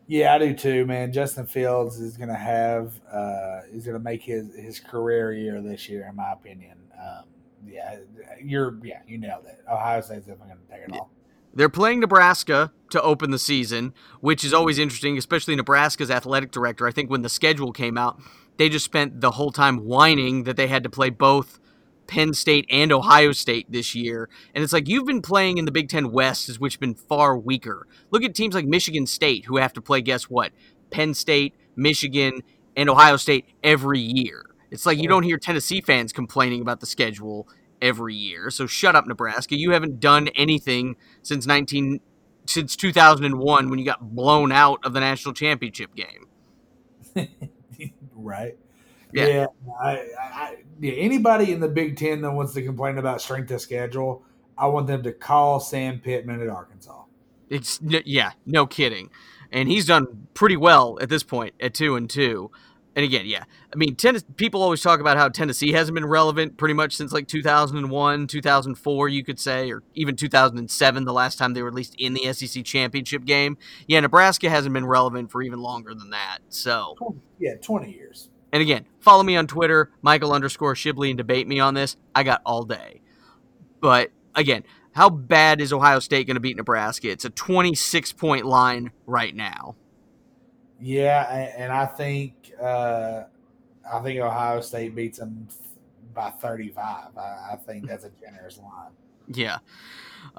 [0.07, 1.12] Yeah, I do too, man.
[1.12, 5.61] Justin Fields is going to have uh, he's going to make his his career year
[5.61, 6.78] this year, in my opinion.
[6.94, 7.24] Um,
[7.66, 7.98] yeah,
[8.42, 9.61] you're yeah, you nailed it.
[9.70, 11.11] Ohio State's definitely going to take it all.
[11.54, 16.86] They're playing Nebraska to open the season, which is always interesting, especially Nebraska's athletic director.
[16.86, 18.20] I think when the schedule came out,
[18.59, 21.59] they just spent the whole time whining that they had to play both
[22.07, 24.28] Penn State and Ohio State this year.
[24.54, 27.36] And it's like you've been playing in the Big Ten West, which has been far
[27.36, 27.86] weaker.
[28.11, 30.52] Look at teams like Michigan State, who have to play, guess what?
[30.90, 32.42] Penn State, Michigan,
[32.76, 34.44] and Ohio State every year.
[34.70, 37.48] It's like you don't hear Tennessee fans complaining about the schedule
[37.80, 38.50] every year.
[38.50, 39.57] So shut up, Nebraska.
[39.57, 42.00] You haven't done anything since 19
[42.48, 46.26] since 2001 when you got blown out of the national championship game.
[48.14, 48.57] right.
[49.16, 49.26] Yeah.
[49.26, 49.46] yeah
[49.80, 49.90] I,
[50.20, 54.22] I, yeah, anybody in the Big Ten that wants to complain about strength of schedule,
[54.58, 57.04] I want them to call Sam Pittman at Arkansas.
[57.48, 59.10] It's yeah, no kidding,
[59.52, 62.50] and he's done pretty well at this point at two and two.
[62.96, 66.56] And again, yeah, I mean, tennis, people always talk about how Tennessee hasn't been relevant
[66.56, 71.52] pretty much since like 2001, 2004, you could say, or even 2007, the last time
[71.52, 73.58] they were at least in the SEC championship game.
[73.86, 76.38] Yeah, Nebraska hasn't been relevant for even longer than that.
[76.48, 76.96] So,
[77.38, 78.30] yeah, 20 years.
[78.57, 81.98] And again, follow me on Twitter, Michael underscore Shibley, and debate me on this.
[82.14, 83.02] I got all day.
[83.80, 87.11] But again, how bad is Ohio State going to beat Nebraska?
[87.11, 89.76] It's a 26 point line right now.
[90.80, 91.24] Yeah,
[91.59, 93.24] and I think uh,
[93.92, 95.48] I think Ohio State beats them
[96.14, 97.09] by 35.
[97.14, 98.92] I, I think that's a generous line.
[99.28, 99.59] Yeah.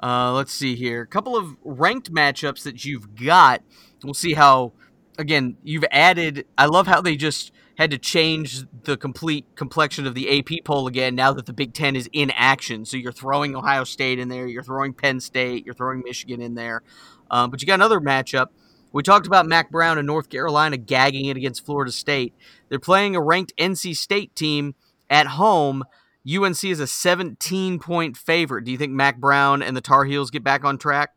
[0.02, 1.02] Uh, let's see here.
[1.02, 3.62] A couple of ranked matchups that you've got.
[4.02, 4.72] We'll see how.
[5.18, 6.46] Again, you've added.
[6.56, 10.88] I love how they just had to change the complete complexion of the AP poll
[10.88, 12.84] again now that the Big Ten is in action.
[12.84, 16.56] So you're throwing Ohio State in there, you're throwing Penn State, you're throwing Michigan in
[16.56, 16.82] there.
[17.30, 18.48] Um, but you got another matchup.
[18.90, 22.34] We talked about Mack Brown and North Carolina gagging it against Florida State.
[22.68, 24.74] They're playing a ranked NC State team
[25.08, 25.84] at home.
[26.28, 28.64] UNC is a 17 point favorite.
[28.64, 31.10] Do you think Mack Brown and the Tar Heels get back on track?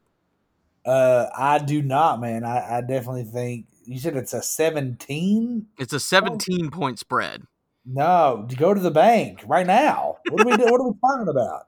[0.86, 2.44] Uh, I do not, man.
[2.44, 5.68] I, I definitely think you said it's a 17?
[5.78, 6.70] It's a 17 oh.
[6.70, 7.44] point spread.
[7.86, 10.18] No, go to the bank right now.
[10.30, 11.66] What are we do, what are we talking about?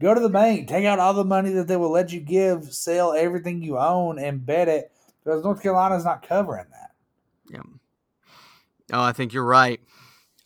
[0.00, 2.74] Go to the bank, take out all the money that they will let you give,
[2.74, 4.90] sell everything you own, and bet it
[5.22, 6.90] because North Carolina's not covering that.
[7.48, 7.62] Yeah.
[8.92, 9.80] Oh, I think you're right.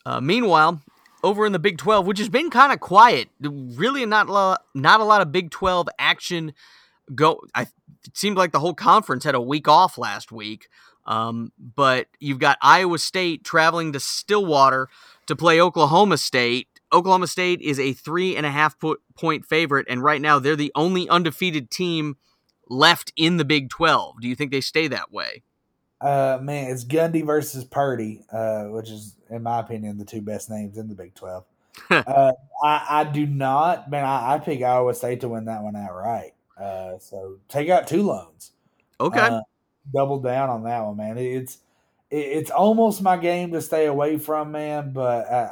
[0.05, 0.81] Uh, meanwhile,
[1.23, 4.61] over in the Big 12, which has been kind of quiet, really not a lot,
[4.75, 6.53] not a lot of Big 12 action.
[7.13, 7.41] Go.
[7.55, 7.63] I
[8.05, 10.69] it seemed like the whole conference had a week off last week.
[11.05, 14.89] Um, but you've got Iowa State traveling to Stillwater
[15.27, 16.67] to play Oklahoma State.
[16.91, 18.75] Oklahoma State is a three and a half
[19.15, 22.17] point favorite, and right now they're the only undefeated team
[22.69, 24.21] left in the Big 12.
[24.21, 25.43] Do you think they stay that way?
[25.99, 30.49] Uh, man, it's Gundy versus Purdy, uh, which is, in my opinion, the two best
[30.49, 31.43] names in the Big 12.
[31.89, 32.31] uh,
[32.63, 36.33] I, I, do not, man, I, I, pick Iowa State to win that one outright.
[36.59, 38.51] Uh, so take out two loans.
[38.99, 39.19] Okay.
[39.19, 39.41] Uh,
[39.93, 41.17] double down on that one, man.
[41.17, 41.59] It's
[42.09, 44.91] it's almost my game to stay away from, man.
[44.91, 45.51] But uh,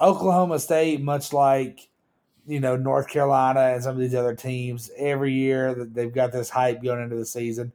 [0.00, 1.88] Oklahoma State, much like
[2.46, 6.32] you know North Carolina and some of these other teams, every year that they've got
[6.32, 7.72] this hype going into the season.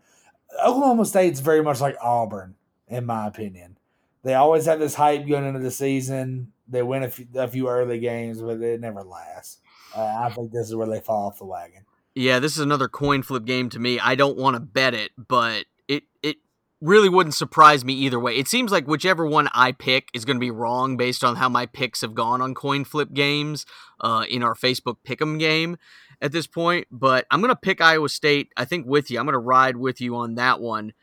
[0.64, 2.56] Oklahoma State's very much like Auburn,
[2.88, 3.78] in my opinion.
[4.24, 6.52] They always have this hype going into the season.
[6.68, 9.58] They win a few, a few early games, but it never lasts.
[9.96, 11.84] Uh, I think this is where they fall off the wagon.
[12.22, 13.99] Yeah, this is another coin flip game to me.
[13.99, 16.38] I don't want to bet it, but it it
[16.80, 18.38] really wouldn't surprise me either way.
[18.38, 21.49] It seems like whichever one I pick is going to be wrong based on how
[21.49, 23.65] my picks have gone on coin flip games
[24.01, 25.78] uh, in our Facebook Pick'em game
[26.22, 26.86] at this point.
[26.91, 28.49] But I'm going to pick Iowa State.
[28.55, 29.17] I think with you.
[29.17, 30.93] I'm going to ride with you on that one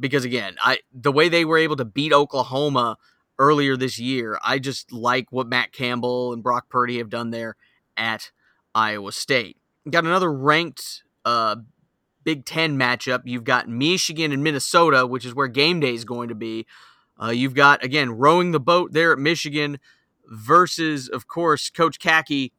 [0.00, 2.98] because again, I the way they were able to beat Oklahoma
[3.38, 7.54] earlier this year, I just like what Matt Campbell and Brock Purdy have done there
[7.96, 8.32] at
[8.74, 9.56] Iowa State
[9.90, 11.56] got another ranked uh,
[12.24, 13.22] Big Ten matchup.
[13.24, 16.66] You've got Michigan and Minnesota, which is where game day is going to be.
[17.22, 19.78] Uh, you've got again rowing the boat there at Michigan
[20.26, 22.52] versus, of course, Coach Khaki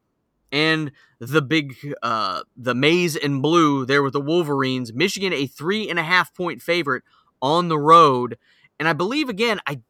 [0.51, 4.93] and the big uh, the maize and blue there with the Wolverines.
[4.93, 7.03] Michigan a three and a half point favorite
[7.41, 8.37] on the road,
[8.79, 9.81] and I believe again I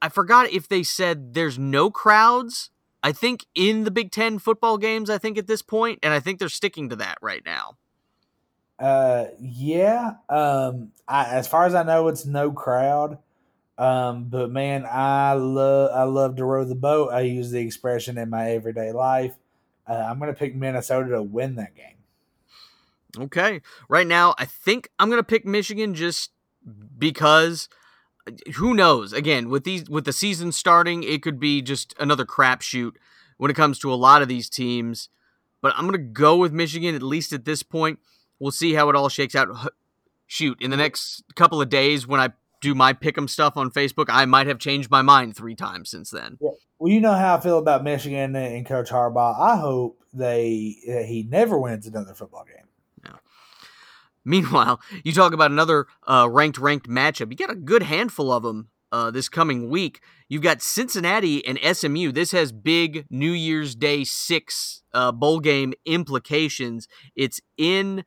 [0.00, 2.70] I forgot if they said there's no crowds
[3.02, 6.20] I think in the Big Ten football games, I think at this point, and I
[6.20, 7.76] think they're sticking to that right now.
[8.78, 10.14] Uh, yeah.
[10.28, 13.18] Um, I, as far as I know, it's no crowd.
[13.76, 17.12] Um, but man, I love I love to row the boat.
[17.12, 19.34] I use the expression in my everyday life.
[19.86, 21.96] Uh, I'm gonna pick Minnesota to win that game.
[23.16, 26.32] Okay, right now I think I'm gonna pick Michigan just
[26.98, 27.68] because
[28.56, 29.12] who knows?
[29.12, 32.92] Again, with these with the season starting, it could be just another crapshoot
[33.36, 35.08] when it comes to a lot of these teams.
[35.60, 37.98] But I'm gonna go with Michigan at least at this point.
[38.40, 39.48] we'll see how it all shakes out.
[40.26, 44.06] Shoot, in the next couple of days when I do my pick'em stuff on Facebook,
[44.08, 46.36] I might have changed my mind three times since then.
[46.40, 46.50] Yeah.
[46.78, 49.40] Well, you know how I feel about Michigan and Coach Harbaugh.
[49.40, 50.76] I hope they
[51.06, 52.57] he never wins another football game.
[54.24, 57.30] Meanwhile, you talk about another uh, ranked ranked matchup.
[57.30, 60.00] You got a good handful of them uh, this coming week.
[60.28, 62.12] You've got Cincinnati and SMU.
[62.12, 66.88] This has big New Year's Day six uh, bowl game implications.
[67.16, 68.04] It's in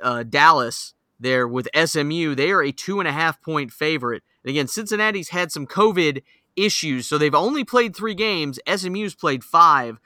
[0.00, 2.34] uh, Dallas there with SMU.
[2.34, 4.22] They are a two and a half point favorite.
[4.44, 6.22] And again, Cincinnati's had some COVID
[6.56, 8.58] issues, so they've only played three games.
[8.68, 9.98] SMU's played five.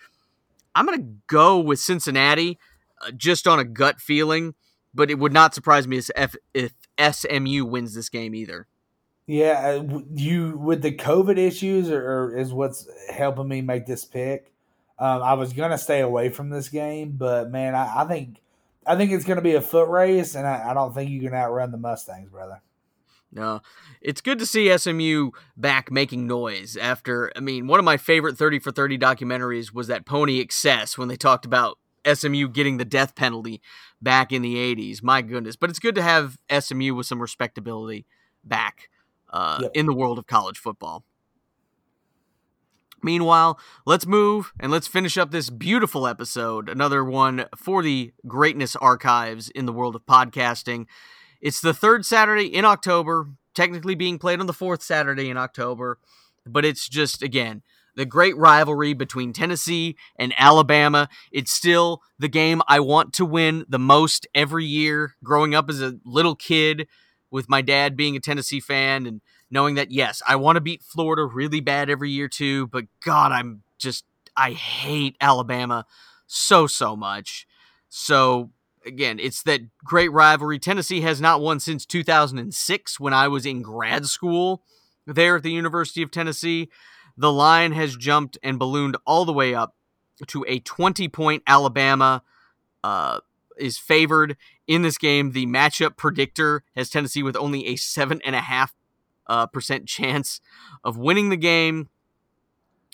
[0.74, 2.59] I'm going to go with Cincinnati
[3.01, 4.55] uh, just on a gut feeling,
[4.95, 8.66] but it would not surprise me if, if SMU wins this game either.
[9.26, 14.05] Yeah, uh, you with the COVID issues, or, or is what's helping me make this
[14.05, 14.53] pick.
[14.99, 18.36] Um, I was gonna stay away from this game, but man, I, I think
[18.86, 21.32] I think it's gonna be a foot race, and I, I don't think you can
[21.32, 22.61] outrun the Mustangs, brother.
[23.32, 23.62] No,
[24.01, 27.32] it's good to see SMU back making noise after.
[27.34, 31.09] I mean, one of my favorite 30 for 30 documentaries was that Pony Excess when
[31.09, 33.61] they talked about SMU getting the death penalty
[34.05, 35.03] back in the 80s.
[35.03, 35.57] My goodness.
[35.57, 38.07] But it's good to have SMU with some respectability
[38.45, 38.89] back
[39.31, 39.71] uh, yep.
[39.75, 41.05] in the world of college football.
[43.03, 46.69] Meanwhile, let's move and let's finish up this beautiful episode.
[46.69, 50.87] Another one for the greatness archives in the world of podcasting.
[51.41, 55.99] It's the third Saturday in October, technically being played on the fourth Saturday in October,
[56.47, 57.63] but it's just, again,
[57.97, 61.09] the great rivalry between Tennessee and Alabama.
[61.32, 65.14] It's still the game I want to win the most every year.
[65.22, 66.88] Growing up as a little kid
[67.30, 69.20] with my dad being a Tennessee fan and
[69.51, 73.32] knowing that, yes, I want to beat Florida really bad every year too, but God,
[73.32, 74.05] I'm just,
[74.36, 75.86] I hate Alabama
[76.26, 77.47] so, so much.
[77.88, 78.51] So
[78.84, 80.59] again, it's that great rivalry.
[80.59, 84.62] Tennessee has not won since 2006 when I was in grad school
[85.07, 86.70] there at the University of Tennessee.
[87.17, 89.75] The line has jumped and ballooned all the way up
[90.27, 92.23] to a 20 point Alabama
[92.83, 93.21] uh,
[93.59, 94.37] is favored
[94.67, 95.33] in this game.
[95.33, 98.75] The matchup predictor has Tennessee with only a seven and a half
[99.27, 100.41] uh, percent chance
[100.83, 101.89] of winning the game.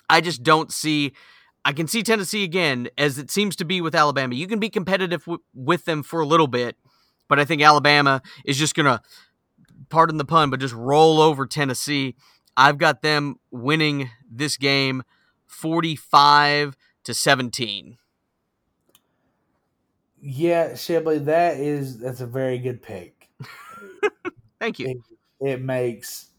[0.08, 1.12] I just don't see
[1.64, 4.34] I can see Tennessee again, as it seems to be with Alabama.
[4.34, 6.76] You can be competitive w- with them for a little bit,
[7.28, 9.02] but I think Alabama is just going to,
[9.90, 12.16] pardon the pun, but just roll over Tennessee.
[12.56, 15.02] I've got them winning this game
[15.46, 17.96] 45 to 17.
[20.22, 23.28] Yeah, Shibley, that is that's a very good pick.
[24.60, 24.88] Thank you.
[25.40, 26.30] It, it makes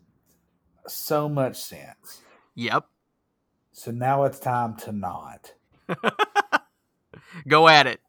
[0.88, 2.22] so much sense.
[2.56, 2.86] Yep.
[3.72, 5.54] So now it's time to not.
[7.48, 8.02] Go at it.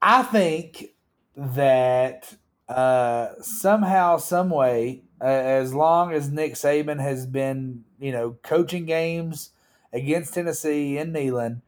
[0.00, 0.94] I think
[1.36, 2.34] that
[2.68, 9.50] uh, somehow, some way, as long as Nick Saban has been, you know, coaching games
[9.92, 11.60] against Tennessee in Neyland,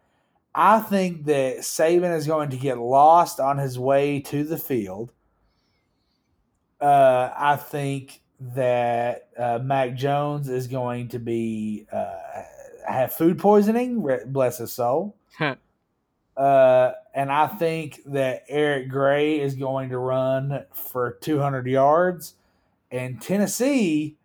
[0.54, 5.12] I think that Saban is going to get lost on his way to the field.
[6.80, 12.42] Uh, I think that uh, Mac Jones is going to be uh,
[12.86, 14.06] have food poisoning.
[14.26, 15.16] Bless his soul.
[16.36, 22.34] uh, and I think that Eric Gray is going to run for 200 yards,
[22.94, 24.16] and Tennessee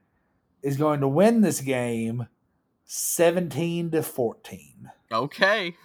[0.61, 2.27] is going to win this game
[2.85, 4.91] 17 to 14.
[5.11, 5.75] Okay.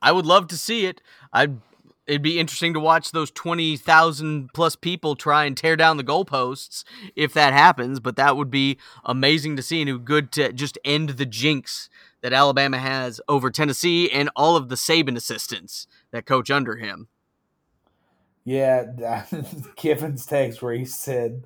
[0.00, 1.02] I would love to see it.
[1.32, 1.58] I'd
[2.06, 6.82] it'd be interesting to watch those 20,000 plus people try and tear down the goalposts
[7.14, 11.10] if that happens, but that would be amazing to see and good to just end
[11.10, 11.88] the jinx
[12.22, 17.06] that Alabama has over Tennessee and all of the Saban assistants that coach under him.
[18.44, 19.24] Yeah,
[19.76, 21.44] Kiffin's text where he said,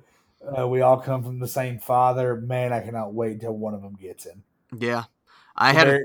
[0.57, 3.81] uh, "We all come from the same father." Man, I cannot wait until one of
[3.81, 4.43] them gets him.
[4.77, 5.05] Yeah,
[5.55, 5.87] I had.
[5.87, 5.99] A,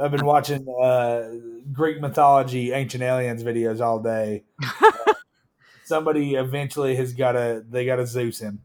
[0.00, 1.30] I've been watching uh,
[1.72, 4.44] Greek mythology, ancient aliens videos all day.
[4.80, 5.14] uh,
[5.84, 7.64] somebody eventually has got to.
[7.68, 8.62] They got to Zeus him.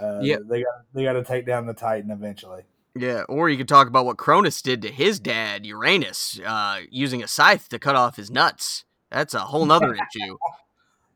[0.00, 2.62] Uh, yeah, they got they got to take down the Titan eventually.
[2.94, 7.22] Yeah, or you could talk about what Cronus did to his dad, Uranus, uh, using
[7.22, 8.84] a scythe to cut off his nuts.
[9.10, 10.36] That's a whole nother issue.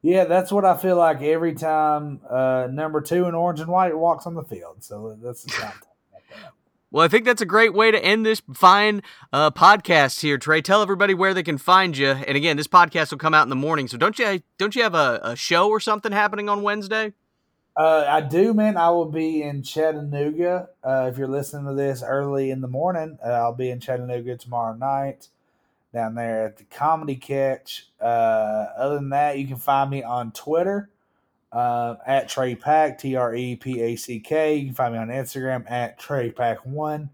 [0.05, 3.97] Yeah, that's what I feel like every time uh, number two in orange and white
[3.97, 4.85] walks on the field.
[4.85, 5.73] So that's the time.
[6.91, 9.03] Well, I think that's a great way to end this fine
[9.33, 10.61] uh, podcast here, Tre.
[10.61, 12.09] Tell everybody where they can find you.
[12.09, 13.89] And again, this podcast will come out in the morning.
[13.89, 17.15] So don't you don't you have a, a show or something happening on Wednesday?
[17.75, 18.77] Uh, I do, man.
[18.77, 20.69] I will be in Chattanooga.
[20.87, 24.37] Uh, if you're listening to this early in the morning, uh, I'll be in Chattanooga
[24.37, 25.31] tomorrow night
[25.95, 27.87] down there at the Comedy Catch.
[28.01, 30.91] Uh, other than that, you can find me on Twitter
[31.53, 34.57] uh, at Tre Pack, T R E P A C K.
[34.57, 37.09] You can find me on Instagram at Tre Pack One.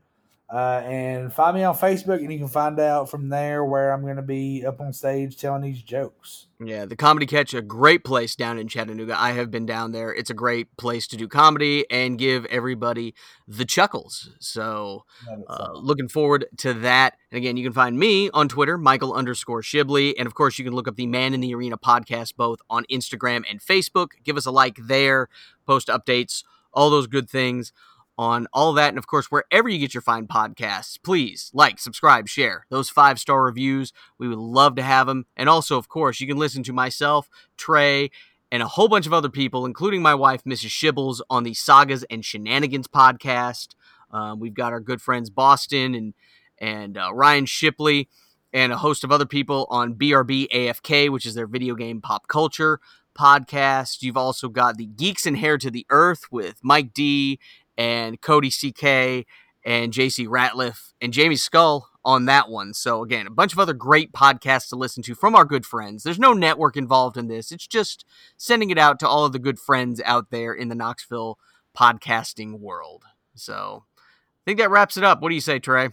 [0.52, 4.02] Uh, and find me on Facebook, and you can find out from there where I'm
[4.02, 6.48] going to be up on stage telling these jokes.
[6.58, 9.14] Yeah, the Comedy Catch, a great place down in Chattanooga.
[9.16, 10.12] I have been down there.
[10.12, 13.14] It's a great place to do comedy and give everybody
[13.46, 14.30] the chuckles.
[14.40, 15.04] So,
[15.48, 17.16] uh, looking forward to that.
[17.30, 20.14] And again, you can find me on Twitter, Michael underscore Shibley.
[20.18, 22.84] And of course, you can look up the Man in the Arena podcast both on
[22.90, 24.08] Instagram and Facebook.
[24.24, 25.28] Give us a like there,
[25.64, 26.42] post updates,
[26.72, 27.72] all those good things
[28.20, 28.90] on all that.
[28.90, 33.18] And of course, wherever you get your fine podcasts, please like, subscribe, share those five
[33.18, 33.94] star reviews.
[34.18, 35.24] We would love to have them.
[35.38, 38.10] And also, of course, you can listen to myself, Tre,
[38.52, 40.68] and a whole bunch of other people, including my wife, Mrs.
[40.68, 43.68] Shibbles, on the Sagas and Shenanigans podcast.
[44.10, 46.12] Um, we've got our good friends Boston and
[46.58, 48.10] and uh, Ryan Shipley
[48.52, 52.28] and a host of other people on BRB AFK, which is their video game pop
[52.28, 52.80] culture
[53.18, 54.02] podcast.
[54.02, 57.38] You've also got the Geeks and Hair to the Earth with Mike D
[57.80, 59.26] and Cody CK
[59.64, 62.74] and JC Ratliff and Jamie Skull on that one.
[62.74, 66.02] So again, a bunch of other great podcasts to listen to from our good friends.
[66.02, 67.50] There's no network involved in this.
[67.50, 68.04] It's just
[68.36, 71.38] sending it out to all of the good friends out there in the Knoxville
[71.74, 73.04] podcasting world.
[73.34, 75.22] So I think that wraps it up.
[75.22, 75.88] What do you say, Tre?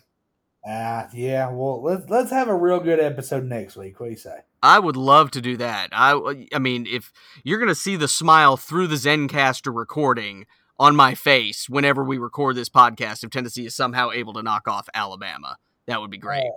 [0.68, 1.50] Uh, yeah.
[1.50, 4.02] Well, let's let's have a real good episode next week.
[4.02, 4.40] What do you say?
[4.62, 5.92] I would love to do that.
[5.94, 7.14] I I mean, if
[7.46, 10.46] you're gonna see the smile through the Zencastr recording,
[10.80, 14.68] on my face whenever we record this podcast if Tennessee is somehow able to knock
[14.68, 15.58] off Alabama.
[15.88, 16.44] That would be great.
[16.44, 16.52] Uh,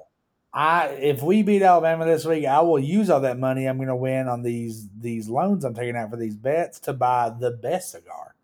[0.52, 3.88] I if we beat Alabama this week, I will use all that money I'm going
[3.88, 7.52] to win on these these loans I'm taking out for these bets to buy the
[7.52, 8.34] best cigar.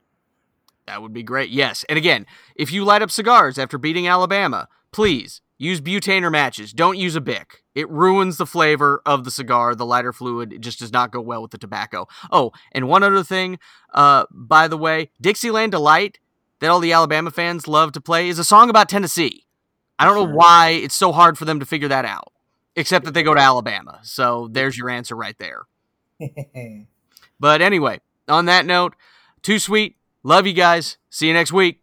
[0.86, 1.50] That would be great.
[1.50, 1.84] Yes.
[1.88, 6.72] And again, if you light up cigars after beating Alabama, please use butane or matches.
[6.72, 7.62] Don't use a Bic.
[7.74, 9.74] It ruins the flavor of the cigar.
[9.74, 12.06] The lighter fluid it just does not go well with the tobacco.
[12.30, 13.58] Oh, and one other thing,
[13.94, 16.18] uh, by the way, Dixieland Delight
[16.60, 19.44] that all the Alabama fans love to play is a song about Tennessee.
[19.98, 22.32] I don't know why it's so hard for them to figure that out,
[22.74, 24.00] except that they go to Alabama.
[24.02, 25.62] So there's your answer right there.
[27.40, 28.94] but anyway, on that note,
[29.42, 29.96] too sweet.
[30.22, 30.98] Love you guys.
[31.08, 31.80] See you next week.